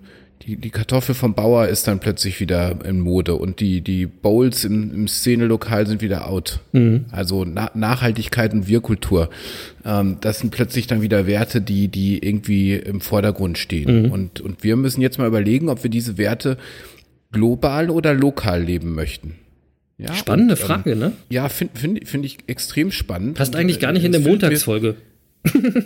die, 0.48 0.56
die 0.56 0.70
Kartoffel 0.70 1.14
vom 1.14 1.34
Bauer 1.34 1.66
ist 1.68 1.86
dann 1.86 2.00
plötzlich 2.00 2.40
wieder 2.40 2.78
in 2.82 3.00
Mode 3.00 3.34
und 3.34 3.60
die, 3.60 3.82
die 3.82 4.06
Bowls 4.06 4.64
im, 4.64 4.94
im 4.94 5.06
Szenelokal 5.06 5.86
sind 5.86 6.00
wieder 6.00 6.26
out. 6.26 6.60
Also 7.10 7.44
Na 7.44 7.70
Nachhaltigkeit 7.74 8.54
und 8.54 8.66
Wirkultur. 8.66 9.28
Ähm, 9.84 10.16
das 10.22 10.38
sind 10.38 10.50
plötzlich 10.50 10.86
dann 10.86 11.02
wieder 11.02 11.26
Werte, 11.26 11.60
die, 11.60 11.88
die 11.88 12.26
irgendwie 12.26 12.72
im 12.74 13.02
Vordergrund 13.02 13.58
stehen. 13.58 14.10
Und, 14.10 14.40
und 14.40 14.64
wir 14.64 14.76
müssen 14.76 15.02
jetzt 15.02 15.18
mal 15.18 15.28
überlegen, 15.28 15.68
ob 15.68 15.82
wir 15.82 15.90
diese 15.90 16.16
Werte 16.16 16.56
global 17.30 17.90
oder 17.90 18.14
lokal 18.14 18.62
leben 18.62 18.94
möchten. 18.94 19.34
Ja, 19.98 20.14
Spannende 20.14 20.54
und, 20.54 20.60
ähm, 20.60 20.66
Frage, 20.66 20.96
ne? 20.96 21.12
Ja, 21.28 21.50
finde 21.50 21.78
find, 21.78 22.08
find 22.08 22.24
ich 22.24 22.38
extrem 22.46 22.90
spannend. 22.90 23.36
Passt 23.36 23.54
eigentlich 23.54 23.78
äh, 23.78 23.80
gar 23.80 23.92
nicht 23.92 24.04
in 24.04 24.12
der 24.12 24.22
Montagsfolge. 24.22 24.94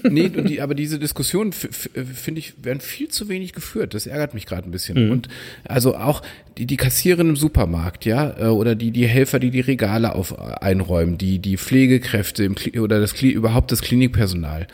Nee, 0.08 0.28
die, 0.28 0.60
aber 0.60 0.74
diese 0.74 0.98
Diskussionen, 0.98 1.50
f- 1.50 1.90
finde 2.14 2.38
ich, 2.40 2.54
werden 2.62 2.80
viel 2.80 3.08
zu 3.08 3.28
wenig 3.28 3.52
geführt. 3.52 3.94
Das 3.94 4.06
ärgert 4.06 4.34
mich 4.34 4.46
gerade 4.46 4.68
ein 4.68 4.70
bisschen. 4.70 5.10
Und 5.10 5.28
also 5.64 5.96
auch 5.96 6.22
die, 6.58 6.66
die 6.66 6.76
Kassiererin 6.76 7.30
im 7.30 7.36
Supermarkt, 7.36 8.04
ja, 8.04 8.36
äh, 8.38 8.44
oder 8.48 8.74
die, 8.74 8.90
die 8.90 9.06
Helfer, 9.06 9.38
die 9.38 9.50
die 9.50 9.60
Regale 9.60 10.14
auf, 10.14 10.38
einräumen, 10.38 11.18
die, 11.18 11.38
die 11.38 11.56
Pflegekräfte 11.56 12.44
im, 12.44 12.56
oder 12.80 13.00
das, 13.00 13.20
überhaupt 13.22 13.72
das 13.72 13.80
Klinikpersonal. 13.82 14.66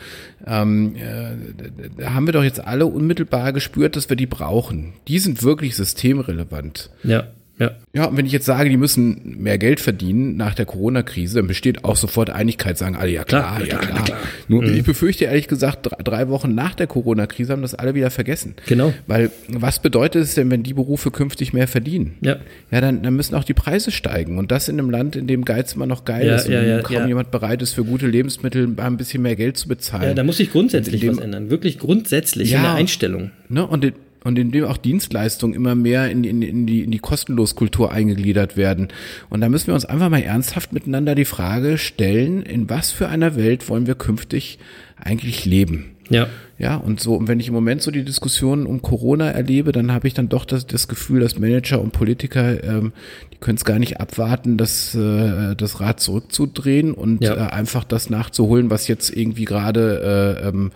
Ähm, 0.45 0.95
äh, 0.95 1.69
da 1.97 2.13
haben 2.13 2.25
wir 2.27 2.33
doch 2.33 2.43
jetzt 2.43 2.59
alle 2.59 2.85
unmittelbar 2.85 3.53
gespürt, 3.53 3.95
dass 3.95 4.09
wir 4.09 4.15
die 4.17 4.25
brauchen. 4.25 4.93
Die 5.07 5.19
sind 5.19 5.43
wirklich 5.43 5.75
systemrelevant. 5.75 6.89
Ja, 7.03 7.27
ja. 7.59 7.71
Ja, 7.91 8.05
und 8.05 8.17
wenn 8.17 8.25
ich 8.27 8.31
jetzt 8.31 8.45
sage, 8.45 8.69
die 8.69 8.77
müssen 8.77 9.37
mehr 9.41 9.57
Geld 9.57 9.79
verdienen 9.79 10.37
nach 10.37 10.53
der 10.53 10.65
Corona-Krise, 10.65 11.37
dann 11.39 11.47
besteht 11.47 11.83
auch 11.83 11.95
sofort 11.95 12.29
Einigkeit, 12.29 12.77
sagen 12.77 12.95
alle, 12.95 13.11
ja 13.11 13.23
klar, 13.23 13.57
Klar, 13.57 13.67
ja 13.67 13.77
klar, 13.77 13.91
klar. 13.91 14.03
klar. 14.05 14.17
Nur 14.47 14.63
ich 14.63 14.83
befürchte 14.83 15.25
ehrlich 15.25 15.47
gesagt, 15.47 15.79
drei, 15.87 15.97
drei 16.03 16.29
Wochen 16.29 16.53
nach 16.53 16.75
der 16.75 16.85
Corona-Krise 16.87 17.51
haben 17.53 17.61
das 17.63 17.73
alle 17.75 17.95
wieder 17.95 18.11
vergessen. 18.11 18.53
Genau. 18.67 18.93
Weil 19.07 19.31
was 19.47 19.79
bedeutet 19.81 20.23
es 20.23 20.35
denn, 20.35 20.49
wenn 20.51 20.61
die 20.63 20.73
Berufe 20.73 21.09
künftig 21.11 21.51
mehr 21.51 21.67
verdienen? 21.67 22.13
Ja. 22.21 22.37
Ja, 22.71 22.79
dann, 22.81 23.01
dann 23.01 23.15
müssen 23.15 23.33
auch 23.35 23.43
die 23.43 23.53
Preise 23.55 23.89
steigen. 23.91 24.37
Und 24.37 24.51
das 24.51 24.69
in 24.69 24.77
einem 24.79 24.89
Land, 24.91 25.15
in 25.15 25.25
dem 25.27 25.43
Geiz 25.43 25.73
immer 25.73 25.87
noch 25.87 26.05
geil 26.05 26.27
Ja, 26.27 26.35
ist 26.35 26.45
und 26.45 26.53
ja, 26.53 26.61
ja, 26.61 26.81
kaum 26.81 27.07
jemand 27.07 27.31
bereit 27.31 27.61
ist, 27.63 27.73
für 27.73 27.83
gute 27.83 28.05
Lebensmittel 28.07 28.69
ein 28.77 28.97
bisschen 28.97 29.21
mehr 29.23 29.35
Geld 29.35 29.57
zu 29.57 29.67
bezahlen. 29.67 30.03
Ja, 30.09 30.13
da 30.13 30.23
muss 30.23 30.37
sich 30.37 30.51
grundsätzlich 30.51 31.01
Und 31.01 31.01
in 31.01 31.09
was 31.09 31.17
dem- 31.17 31.23
ändern. 31.25 31.49
Wirklich 31.49 31.79
grundsätzlich 31.79 32.53
in 32.53 32.61
der 32.61 32.73
Einstellung. 32.75 33.31
Ne? 33.49 33.65
Und, 33.65 33.91
und 34.23 34.37
indem 34.37 34.65
auch 34.65 34.77
Dienstleistungen 34.77 35.55
immer 35.55 35.75
mehr 35.75 36.09
in, 36.11 36.23
in, 36.23 36.41
in, 36.41 36.65
die, 36.65 36.81
in 36.81 36.91
die 36.91 36.99
Kostenloskultur 36.99 37.91
eingegliedert 37.91 38.57
werden. 38.57 38.89
Und 39.29 39.41
da 39.41 39.49
müssen 39.49 39.67
wir 39.67 39.73
uns 39.73 39.85
einfach 39.85 40.09
mal 40.09 40.21
ernsthaft 40.21 40.73
miteinander 40.73 41.15
die 41.15 41.25
Frage 41.25 41.77
stellen, 41.77 42.43
in 42.43 42.69
was 42.69 42.91
für 42.91 43.07
einer 43.07 43.35
Welt 43.35 43.69
wollen 43.69 43.87
wir 43.87 43.95
künftig 43.95 44.59
eigentlich 44.97 45.45
leben? 45.45 45.95
Ja. 46.09 46.27
Ja, 46.57 46.75
und 46.75 46.99
so, 46.99 47.15
und 47.15 47.29
wenn 47.29 47.39
ich 47.39 47.47
im 47.47 47.53
Moment 47.53 47.81
so 47.81 47.89
die 47.89 48.03
Diskussionen 48.03 48.65
um 48.65 48.81
Corona 48.81 49.29
erlebe, 49.31 49.71
dann 49.71 49.93
habe 49.93 50.09
ich 50.09 50.13
dann 50.13 50.27
doch 50.27 50.43
das, 50.43 50.67
das 50.67 50.89
Gefühl, 50.89 51.21
dass 51.21 51.39
Manager 51.39 51.79
und 51.79 51.91
Politiker, 51.93 52.61
ähm, 52.61 52.91
die 53.31 53.37
können 53.37 53.55
es 53.55 53.63
gar 53.63 53.79
nicht 53.79 54.01
abwarten, 54.01 54.57
das, 54.57 54.93
äh, 54.93 55.55
das 55.55 55.79
Rad 55.79 56.01
zurückzudrehen 56.01 56.93
und 56.93 57.23
Ja. 57.23 57.35
äh, 57.35 57.51
einfach 57.51 57.85
das 57.85 58.09
nachzuholen, 58.09 58.69
was 58.69 58.89
jetzt 58.89 59.15
irgendwie 59.15 59.45
gerade 59.45 60.37
äh, 60.43 60.47
ähm, 60.49 60.71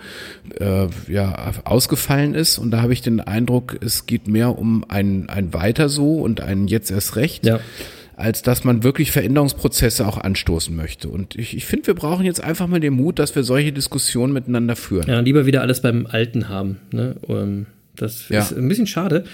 äh, 0.57 0.87
ja, 1.11 1.51
ausgefallen 1.65 2.33
ist. 2.33 2.59
Und 2.59 2.71
da 2.71 2.81
habe 2.81 2.93
ich 2.93 3.01
den 3.01 3.19
Eindruck, 3.19 3.77
es 3.83 4.05
geht 4.05 4.29
mehr 4.29 4.57
um 4.57 4.85
ein, 4.87 5.27
ein 5.27 5.53
Weiter 5.53 5.89
so 5.89 6.15
und 6.21 6.39
ein 6.39 6.67
Jetzt 6.67 6.91
erst 6.91 7.17
recht 7.17 7.45
Ja. 7.45 7.59
Als 8.23 8.41
dass 8.41 8.63
man 8.63 8.83
wirklich 8.83 9.11
Veränderungsprozesse 9.11 10.07
auch 10.07 10.17
anstoßen 10.17 10.75
möchte. 10.75 11.09
Und 11.09 11.35
ich, 11.35 11.55
ich 11.57 11.65
finde, 11.65 11.87
wir 11.87 11.93
brauchen 11.93 12.25
jetzt 12.25 12.41
einfach 12.43 12.67
mal 12.67 12.79
den 12.79 12.93
Mut, 12.93 13.19
dass 13.19 13.35
wir 13.35 13.43
solche 13.43 13.71
Diskussionen 13.73 14.31
miteinander 14.33 14.75
führen. 14.75 15.07
Ja, 15.09 15.19
lieber 15.19 15.45
wieder 15.45 15.61
alles 15.61 15.81
beim 15.81 16.05
Alten 16.07 16.47
haben. 16.49 16.77
Ne? 16.91 17.15
Ähm, 17.27 17.65
das 17.95 18.29
Ja. 18.29 18.39
ist 18.39 18.53
ein 18.57 18.67
bisschen 18.69 18.87
schade. 18.87 19.25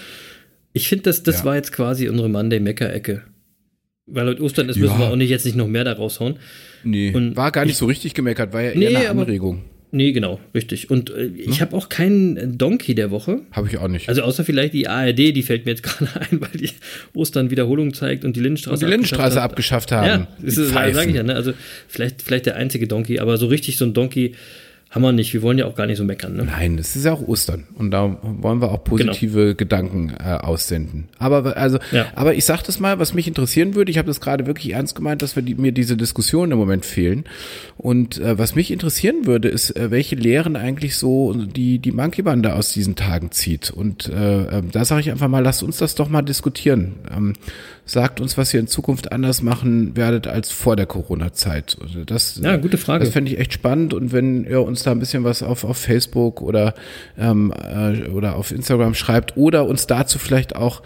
Ich 0.74 0.88
finde, 0.90 1.04
das, 1.04 1.24
das 1.24 1.40
Ja. 1.40 1.46
war 1.46 1.56
jetzt 1.56 1.72
quasi 1.72 2.10
unsere 2.10 2.30
Monday-Mecker-Ecke. 2.30 3.22
Weil 4.08 4.26
heute 4.28 4.42
Ostern 4.44 4.70
ist, 4.70 4.78
Ja. 4.78 4.84
müssen 4.84 4.98
wir 4.98 5.10
auch 5.12 5.16
nicht 5.16 5.30
jetzt 5.30 5.46
nicht 5.46 5.56
noch 5.56 5.68
mehr 5.68 5.84
da 5.84 5.94
raushauen. 5.94 6.38
Nee, 6.84 7.14
Und 7.14 7.36
war 7.38 7.52
gar 7.52 7.66
nicht 7.66 7.78
so 7.78 7.86
richtig 7.86 8.14
gemeckert, 8.16 8.54
war 8.54 8.62
ja 8.62 8.72
eher 8.72 8.78
Nee, 8.78 8.96
eine 8.96 9.10
aber- 9.10 9.22
Anregung. 9.22 9.64
Nee, 9.92 10.12
genau, 10.12 10.40
richtig. 10.54 10.92
Und 10.92 11.10
äh, 11.10 11.26
ich 11.26 11.62
habe 11.62 11.76
auch 11.76 11.90
keinen 11.90 12.58
Donkey 12.58 12.94
der 12.94 13.10
Woche. 13.10 13.42
Habe 13.52 13.68
ich 13.68 13.78
auch 13.78 13.88
nicht. 13.88 14.08
Also 14.08 14.22
außer 14.22 14.44
vielleicht 14.44 14.74
die 14.74 14.88
ARD, 14.88 15.18
die 15.18 15.42
fällt 15.42 15.66
mir 15.66 15.72
jetzt 15.72 15.84
gerade 15.84 16.12
ein, 16.20 16.42
weil 16.42 16.50
die 16.54 16.70
Ostern 17.14 17.50
Wiederholung 17.50 17.94
zeigt 17.94 18.24
und 18.24 18.36
die 18.36 18.42
Lindenstraße 18.42 18.74
und 18.74 18.82
die 18.82 18.92
Lindenstraße 18.92 19.42
abgeschafft 19.42 19.60
abgeschafft 19.70 19.92
haben. 19.92 20.08
Ja, 20.08 20.28
das 20.42 20.56
sage 20.56 21.10
ich 21.10 21.16
ja. 21.16 21.24
Ne? 21.24 21.36
Also 21.36 21.54
vielleicht, 21.88 22.22
vielleicht 22.22 22.46
der 22.46 22.56
einzige 22.56 22.88
Donkey, 22.88 23.20
aber 23.20 23.38
so 23.38 23.48
richtig 23.48 23.78
so 23.78 23.86
ein 23.86 23.94
Donkey 23.94 24.34
haben 24.92 25.02
wir 25.04 25.12
nicht. 25.12 25.34
Wir 25.34 25.42
wollen 25.44 25.58
ja 25.60 25.66
auch 25.68 25.76
gar 25.76 25.86
nicht 25.86 25.98
so 25.98 26.04
meckern. 26.04 26.36
Ne? 26.36 26.46
Nein, 26.46 26.78
es 26.80 26.96
ist 26.96 27.06
ja 27.06 27.14
auch 27.14 27.22
Ostern 27.28 27.66
und 27.76 27.92
da 27.92 28.18
wollen 28.24 28.60
wir 28.62 28.72
auch 28.72 28.84
positive 28.84 29.54
Gedanken 29.54 30.14
äh, 30.20 30.34
aussenden. 30.34 31.10
Aber 31.20 31.56
also, 31.58 31.78
Ja. 31.92 32.08
aber 32.16 32.34
ich 32.34 32.44
sage 32.46 32.64
das 32.66 32.80
mal, 32.80 32.98
was 32.98 33.14
mich 33.14 33.28
interessieren 33.28 33.76
würde. 33.76 33.92
Ich 33.92 33.98
habe 34.00 34.08
das 34.08 34.20
gerade 34.20 34.48
wirklich 34.48 34.74
ernst 34.74 34.96
gemeint, 34.96 35.22
dass 35.22 35.36
wir 35.36 35.44
die, 35.44 35.54
mir 35.56 35.72
diese 35.72 35.96
Diskussion 35.96 36.52
im 36.52 36.58
Moment 36.58 36.86
fehlen. 36.86 37.26
Und 37.78 38.18
äh, 38.20 38.38
was 38.40 38.56
mich 38.56 38.72
interessieren 38.72 39.26
würde, 39.28 39.48
ist, 39.48 39.76
äh, 39.76 39.92
welche 39.92 40.16
Lehren 40.16 40.56
eigentlich 40.56 40.96
so 40.98 41.34
die 41.34 41.78
die 41.80 41.92
Monkey 41.92 42.24
Bande 42.24 42.56
aus 42.56 42.74
diesen 42.74 42.96
Tagen 42.96 43.32
zieht. 43.32 43.70
Und 43.70 44.10
äh, 44.10 44.58
äh, 44.58 44.64
da 44.72 44.86
sage 44.86 45.02
ich 45.02 45.12
einfach 45.12 45.28
mal, 45.28 45.44
lasst 45.44 45.62
uns 45.62 45.78
das 45.78 45.94
doch 45.96 46.10
mal 46.10 46.24
diskutieren. 46.24 46.96
Ähm, 47.16 47.34
sagt 47.90 48.22
uns, 48.22 48.38
was 48.38 48.54
ihr 48.54 48.60
in 48.60 48.68
Zukunft 48.68 49.12
anders 49.12 49.42
machen 49.42 49.96
werdet 49.98 50.28
als 50.28 50.52
vor 50.52 50.76
der 50.76 50.86
Corona-Zeit. 50.86 51.78
Also 51.82 52.04
Das, 52.04 52.40
Ja, 52.42 52.58
gute 52.58 52.78
Frage. 52.78 53.04
Das 53.04 53.14
fände 53.14 53.32
ich 53.32 53.40
echt 53.40 53.54
spannend 53.54 53.94
und 53.94 54.12
wenn 54.12 54.46
ihr 54.46 54.62
uns 54.62 54.84
da 54.84 54.92
ein 54.92 55.00
bisschen 55.00 55.24
was 55.24 55.42
auf, 55.44 55.64
auf 55.64 55.78
Facebook 55.78 56.42
oder, 56.42 56.74
ähm, 57.18 57.52
äh, 57.52 58.08
oder 58.10 58.36
auf 58.36 58.52
Instagram 58.52 58.94
schreibt 58.94 59.38
oder 59.38 59.66
uns 59.66 59.88
dazu 59.88 60.20
vielleicht 60.20 60.56
auch 60.56 60.82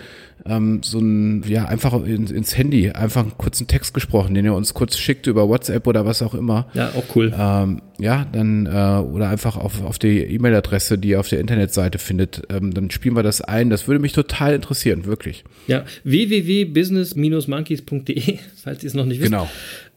ähm, 0.46 0.82
so 0.84 1.00
ein, 1.00 1.44
ja, 1.48 1.66
einfach 1.66 1.94
in, 2.04 2.28
ins 2.28 2.56
Handy, 2.58 2.92
einfach 2.92 3.22
einen 3.22 3.38
kurzen 3.38 3.68
Text 3.68 3.94
gesprochen, 3.94 4.34
den 4.34 4.44
ihr 4.46 4.54
uns 4.54 4.74
kurz 4.74 4.98
schickt 4.98 5.28
über 5.28 5.48
WhatsApp 5.48 5.88
oder 5.88 6.06
was 6.06 6.22
auch 6.22 6.34
immer. 6.34 6.68
Ja, 6.74 6.90
auch 6.90 7.16
cool. 7.16 7.34
Ähm, 7.38 7.82
ja, 8.00 8.26
dann 8.32 8.66
äh, 8.66 8.70
oder 8.70 9.30
einfach 9.30 9.58
auf, 9.58 9.84
auf 9.84 10.00
die 10.00 10.20
E-Mail-Adresse, 10.20 10.98
die 10.98 11.10
ihr 11.10 11.20
auf 11.20 11.28
der 11.30 11.40
Internetseite 11.40 12.00
findet, 12.00 12.42
ähm, 12.50 12.74
dann 12.74 12.90
spielen 12.92 13.16
wir 13.16 13.24
das 13.24 13.42
ein. 13.42 13.70
Das 13.70 13.88
würde 13.88 14.00
mich 14.00 14.14
total 14.14 14.56
interessieren, 14.56 15.06
wirklich. 15.06 15.44
Ja, 15.68 15.86
www.business-monkeys.de, 16.04 18.40
falls 18.64 18.84
ihr 18.84 18.88
es 18.88 18.94
noch 18.94 19.06
nicht 19.06 19.22
wisst. 19.22 19.32
Genau. 19.32 19.50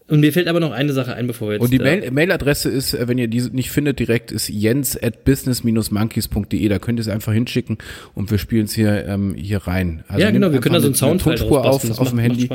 Und 0.08 0.20
mir 0.20 0.32
fällt 0.32 0.46
aber 0.46 0.60
noch 0.60 0.70
eine 0.70 0.92
Sache 0.92 1.14
ein, 1.14 1.26
bevor 1.26 1.48
wir 1.48 1.54
jetzt. 1.54 1.62
Und 1.64 1.72
die 1.72 1.78
Mail- 1.80 2.10
Mailadresse 2.12 2.68
ist, 2.70 2.94
äh, 2.94 3.08
wenn 3.08 3.18
ihr 3.18 3.26
diese 3.26 3.50
nicht 3.50 3.70
findet 3.70 3.98
direkt, 3.98 4.30
ist 4.30 4.48
jens 4.48 4.96
at 5.02 5.24
business-monkeys.de. 5.24 6.68
Da 6.68 6.78
könnt 6.78 6.98
ihr 6.98 7.02
es 7.02 7.08
einfach 7.08 7.32
hinschicken 7.32 7.78
und 8.14 8.30
wir 8.30 8.38
spielen 8.38 8.66
es 8.66 8.72
hier, 8.74 9.04
ähm, 9.06 9.34
hier 9.34 9.58
rein. 9.58 10.04
Also 10.08 10.22
ja, 10.22 10.30
genau, 10.30 10.52
wir 10.52 10.60
können 10.60 10.74
da 10.74 10.80
so 10.80 11.06
einen 11.06 11.18
draus 11.18 11.40
auf, 11.42 11.98
auf 11.98 12.10
dem 12.10 12.18
Handy. 12.18 12.48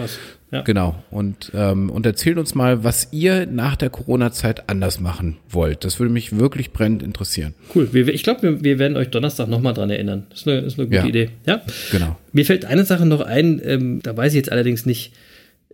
Ja. 0.51 0.61
Genau. 0.63 1.01
Und, 1.11 1.51
ähm, 1.55 1.89
und 1.89 2.05
erzählt 2.05 2.37
uns 2.37 2.55
mal, 2.55 2.83
was 2.83 3.07
ihr 3.11 3.45
nach 3.45 3.77
der 3.77 3.89
Corona-Zeit 3.89 4.69
anders 4.69 4.99
machen 4.99 5.37
wollt. 5.49 5.85
Das 5.85 5.99
würde 5.99 6.11
mich 6.11 6.37
wirklich 6.37 6.71
brennend 6.71 7.03
interessieren. 7.03 7.53
Cool. 7.73 7.89
Ich 7.93 8.23
glaube, 8.23 8.41
wir, 8.43 8.63
wir 8.63 8.79
werden 8.79 8.97
euch 8.97 9.09
Donnerstag 9.09 9.47
nochmal 9.47 9.73
dran 9.73 9.89
erinnern. 9.89 10.27
Das 10.29 10.39
ist 10.41 10.47
eine, 10.47 10.59
ist 10.59 10.77
eine 10.77 10.87
gute 10.87 10.97
Ja. 10.97 11.05
Idee. 11.05 11.29
Ja? 11.45 11.61
Genau. 11.91 12.17
Mir 12.33 12.45
fällt 12.45 12.65
eine 12.65 12.83
Sache 12.83 13.05
noch 13.05 13.21
ein, 13.21 13.61
ähm, 13.63 13.99
da 14.03 14.15
weiß 14.15 14.33
ich 14.33 14.37
jetzt 14.37 14.51
allerdings 14.51 14.85
nicht, 14.85 15.13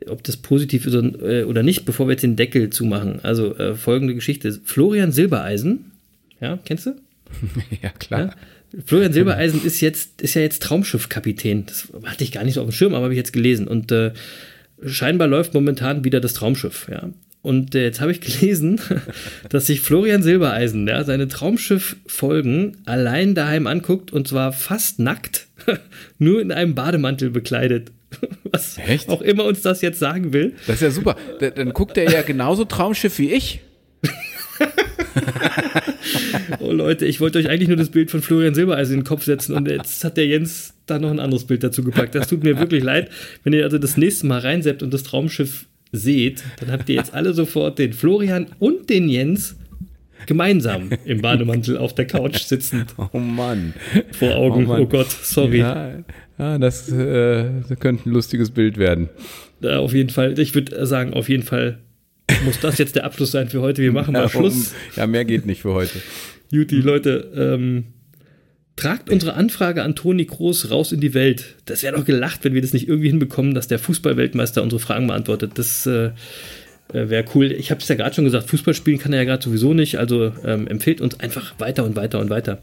ob 0.08 0.24
das 0.24 0.38
positiv 0.38 0.86
ist 0.86 0.96
oder, 0.96 1.22
äh, 1.22 1.44
oder 1.44 1.64
nicht, 1.64 1.86
bevor 1.86 2.08
wir 2.08 2.12
jetzt 2.12 2.24
den 2.24 2.36
Deckel 2.36 2.70
zumachen. 2.70 3.20
Also 3.24 3.56
äh, 3.56 3.76
folgende 3.76 4.16
Geschichte. 4.16 4.60
Florian 4.64 5.12
Silbereisen, 5.12 5.92
ja, 6.40 6.60
kennst 6.66 6.86
du? 6.86 6.96
ja, 7.82 7.90
klar. 7.90 8.20
Ja? 8.20 8.36
Florian 8.86 9.14
Silbereisen 9.14 9.64
ist 9.64 9.82
jetzt, 9.82 10.22
ist 10.22 10.34
ja 10.34 10.42
jetzt 10.42 10.62
Traumschiffkapitän. 10.62 11.66
Das 11.66 11.88
hatte 12.06 12.24
ich 12.24 12.32
gar 12.32 12.44
nicht 12.44 12.56
so 12.56 12.62
auf 12.62 12.68
dem 12.68 12.74
Schirm, 12.74 12.94
aber 12.94 13.06
habe 13.06 13.14
ich 13.14 13.18
jetzt 13.18 13.34
gelesen. 13.34 13.68
Und 13.68 13.92
äh, 13.92 14.12
scheinbar 14.86 15.28
läuft 15.28 15.54
momentan 15.54 16.04
wieder 16.04 16.20
das 16.20 16.34
Traumschiff, 16.34 16.88
ja. 16.92 17.10
Und 17.42 17.76
äh, 17.76 17.84
jetzt 17.84 18.02
habe 18.02 18.12
ich 18.12 18.20
gelesen, 18.20 18.82
dass 19.50 19.68
sich 19.68 19.80
Florian 19.82 20.22
Silbereisen 20.22 20.88
ja, 20.88 21.04
seine 21.04 21.28
Traumschiff-Folgen 21.30 22.78
allein 22.86 23.36
daheim 23.36 23.68
anguckt 23.68 24.12
und 24.12 24.28
zwar 24.28 24.52
fast 24.52 25.00
nackt, 25.00 25.48
nur 26.18 26.42
in 26.42 26.52
einem 26.52 26.76
Bademantel 26.76 27.30
bekleidet. 27.30 27.92
Was 28.52 28.78
Echt? 28.78 29.10
auch 29.10 29.22
immer 29.22 29.44
uns 29.46 29.62
das 29.62 29.82
jetzt 29.82 30.00
sagen 30.00 30.32
will. 30.34 30.54
Das 30.66 30.78
ist 30.78 30.82
ja 30.82 30.92
super. 30.92 31.16
Da- 31.40 31.50
Dann 31.50 31.74
guckt 31.74 31.98
er 31.98 32.10
ja 32.12 32.22
genauso 32.22 32.66
Traumschiff 32.66 33.18
wie 33.20 33.32
ich. 33.34 33.60
Oh 36.60 36.72
Leute, 36.72 37.06
ich 37.06 37.20
wollte 37.20 37.38
euch 37.40 37.50
eigentlich 37.50 37.68
nur 37.68 37.78
das 37.78 37.90
Bild 37.90 38.10
von 38.12 38.22
Florian 38.22 38.56
Silbereisen 38.56 38.96
in 38.96 39.00
den 39.02 39.06
Kopf 39.06 39.24
setzen 39.26 39.56
und 39.56 39.68
jetzt 39.70 40.04
hat 40.04 40.18
der 40.18 40.26
Jens 40.26 40.74
da 40.86 41.00
noch 41.00 41.10
ein 41.12 41.20
anderes 41.20 41.46
Bild 41.46 41.64
dazu 41.64 41.84
gepackt. 41.84 42.16
Das 42.16 42.28
tut 42.28 42.44
mir 42.44 42.58
wirklich 42.60 42.84
leid. 42.84 43.10
Wenn 43.44 43.54
ihr 43.54 43.64
also 43.64 43.78
das 43.78 43.98
nächste 43.98 44.26
Mal 44.28 44.40
reinseppt 44.40 44.84
und 44.84 44.94
das 44.94 45.04
Traumschiff 45.04 45.66
seht, 45.92 46.44
dann 46.60 46.72
habt 46.72 46.90
ihr 46.90 46.96
jetzt 46.96 47.14
alle 47.14 47.34
sofort 47.34 47.78
den 47.80 47.94
Florian 47.94 48.48
und 48.60 48.90
den 48.90 49.10
Jens 49.10 49.56
gemeinsam 50.26 50.90
im 51.06 51.22
Bademantel 51.22 51.78
auf 51.78 51.94
der 51.96 52.06
Couch 52.08 52.40
sitzend 52.40 52.94
Oh 53.14 53.18
Mann. 53.20 53.74
vor 54.12 54.36
Augen. 54.36 54.68
Oh 54.68 54.76
Oh. 54.80 54.86
Gott, 54.86 55.12
sorry. 55.12 55.60
Ja, 55.60 55.92
ja 56.38 56.58
das, 56.58 56.90
äh, 56.92 57.46
das 57.68 57.80
könnte 57.80 58.10
ein 58.10 58.14
lustiges 58.14 58.52
Bild 58.52 58.78
werden. 58.78 59.10
Da 59.62 59.80
auf 59.80 59.94
jeden 59.94 60.10
Fall, 60.10 60.38
ich 60.40 60.54
würde 60.56 60.86
sagen, 60.86 61.14
auf 61.14 61.30
jeden 61.30 61.44
Fall 61.44 61.80
muss 62.46 62.60
das 62.60 62.78
jetzt 62.78 62.96
der 62.96 63.06
Abschluss 63.06 63.32
sein 63.32 63.50
für 63.50 63.62
heute. 63.62 63.82
Wir 63.82 63.92
machen 63.92 64.14
mal 64.14 64.24
Ja, 64.24 64.30
Schluss. 64.30 64.54
um- 64.70 64.74
Ja, 64.98 65.08
mehr 65.08 65.26
geht 65.26 65.46
nicht 65.46 65.62
für 65.62 65.74
heute. 65.74 66.00
Juti, 66.52 66.76
Leute, 66.82 67.32
ähm, 67.36 67.86
tragt 68.76 69.10
unsere 69.10 69.34
Anfrage 69.34 69.82
an 69.82 69.96
Toni 69.96 70.26
Kroos 70.26 70.70
raus 70.70 70.92
in 70.92 71.00
die 71.02 71.14
Welt. 71.14 71.56
Das 71.66 71.82
wäre 71.84 71.96
doch 71.98 72.06
gelacht, 72.06 72.44
wenn 72.44 72.54
wir 72.54 72.62
das 72.62 72.74
nicht 72.74 72.88
irgendwie 72.88 73.10
hinbekommen, 73.10 73.56
dass 73.56 73.68
der 73.68 73.80
Fußballweltmeister 73.80 74.62
unsere 74.62 74.80
Fragen 74.80 75.08
beantwortet. 75.08 75.54
Das 75.56 75.88
äh, 75.88 76.12
wäre 76.94 77.26
cool. 77.34 77.52
Ich 77.52 77.72
habe 77.72 77.82
es 77.82 77.88
ja 77.88 77.96
gerade 77.96 78.14
schon 78.14 78.24
gesagt, 78.26 78.48
Fußball 78.50 78.74
spielen 78.76 79.00
kann 79.00 79.12
er 79.14 79.20
ja 79.20 79.26
gerade 79.26 79.44
sowieso 79.44 79.74
nicht. 79.74 79.98
Also 79.98 80.32
ähm, 80.46 80.68
empfehlt 80.68 81.02
uns 81.02 81.20
einfach 81.20 81.60
weiter 81.60 81.84
und 81.86 81.96
weiter 81.96 82.20
und 82.20 82.30
weiter. 82.30 82.60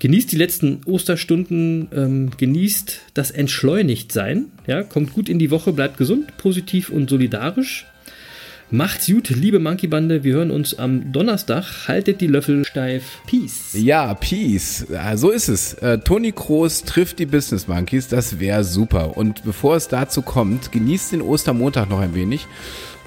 Genießt 0.00 0.30
die 0.30 0.36
letzten 0.36 0.80
Osterstunden, 0.84 1.88
ähm, 1.92 2.30
genießt 2.36 3.00
das 3.14 3.30
Entschleunigtsein. 3.30 4.46
Ja, 4.66 4.82
kommt 4.82 5.12
gut 5.12 5.28
in 5.28 5.38
die 5.38 5.50
Woche, 5.50 5.72
bleibt 5.72 5.96
gesund, 5.96 6.36
positiv 6.36 6.90
und 6.90 7.10
solidarisch. 7.10 7.86
Macht's 8.70 9.06
gut, 9.06 9.30
liebe 9.30 9.60
Monkey-Bande. 9.60 10.24
Wir 10.24 10.34
hören 10.34 10.50
uns 10.50 10.78
am 10.78 11.10
Donnerstag. 11.10 11.88
Haltet 11.88 12.20
die 12.20 12.26
Löffel 12.26 12.66
steif. 12.66 13.02
Peace. 13.26 13.70
Ja, 13.72 14.12
Peace. 14.12 14.86
So 15.14 15.30
ist 15.30 15.48
es. 15.48 15.72
Äh, 15.74 16.00
Toni 16.00 16.32
Kroos 16.32 16.82
trifft 16.82 17.18
die 17.18 17.24
Business 17.24 17.66
Monkeys. 17.66 18.08
Das 18.08 18.40
wäre 18.40 18.64
super. 18.64 19.16
Und 19.16 19.42
bevor 19.42 19.76
es 19.76 19.88
dazu 19.88 20.20
kommt, 20.20 20.70
genießt 20.70 21.12
den 21.12 21.22
Ostermontag 21.22 21.88
noch 21.88 22.00
ein 22.00 22.14
wenig 22.14 22.46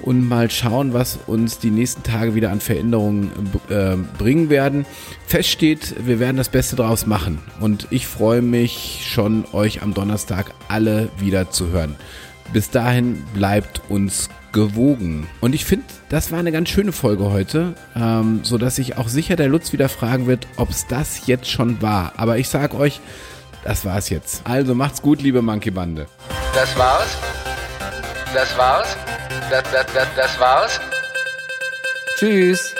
und 0.00 0.26
mal 0.26 0.50
schauen, 0.50 0.94
was 0.94 1.20
uns 1.28 1.60
die 1.60 1.70
nächsten 1.70 2.02
Tage 2.02 2.34
wieder 2.34 2.50
an 2.50 2.58
Veränderungen 2.58 3.30
äh, 3.68 3.94
bringen 4.18 4.50
werden. 4.50 4.84
Fest 5.28 5.50
steht, 5.50 5.94
wir 6.04 6.18
werden 6.18 6.38
das 6.38 6.48
Beste 6.48 6.74
draus 6.74 7.06
machen. 7.06 7.38
Und 7.60 7.86
ich 7.90 8.08
freue 8.08 8.42
mich 8.42 9.02
schon, 9.04 9.44
euch 9.52 9.80
am 9.80 9.94
Donnerstag 9.94 10.54
alle 10.66 11.08
wieder 11.20 11.52
zu 11.52 11.68
hören. 11.68 11.94
Bis 12.52 12.70
dahin 12.70 13.22
bleibt 13.32 13.80
uns 13.88 14.28
gewogen. 14.52 15.26
Und 15.40 15.54
ich 15.54 15.64
finde, 15.64 15.86
das 16.08 16.30
war 16.30 16.38
eine 16.38 16.52
ganz 16.52 16.68
schöne 16.68 16.92
Folge 16.92 17.30
heute, 17.30 17.74
ähm, 17.96 18.40
so 18.42 18.58
dass 18.58 18.76
sich 18.76 18.96
auch 18.98 19.08
sicher 19.08 19.36
der 19.36 19.48
Lutz 19.48 19.72
wieder 19.72 19.88
fragen 19.88 20.26
wird, 20.26 20.46
ob 20.56 20.70
es 20.70 20.86
das 20.86 21.26
jetzt 21.26 21.50
schon 21.50 21.82
war. 21.82 22.12
Aber 22.16 22.38
ich 22.38 22.48
sag 22.48 22.74
euch, 22.74 23.00
das 23.64 23.84
war's 23.84 24.10
jetzt. 24.10 24.42
Also 24.44 24.74
macht's 24.74 25.02
gut, 25.02 25.22
liebe 25.22 25.42
Monkey 25.42 25.70
Bande. 25.70 26.06
Das 26.54 26.76
war's? 26.76 27.16
Das 28.34 28.56
war's? 28.56 28.96
Das, 29.50 29.62
das, 29.72 29.86
das, 29.92 30.08
das 30.16 30.40
war's? 30.40 30.80
Tschüss. 32.18 32.74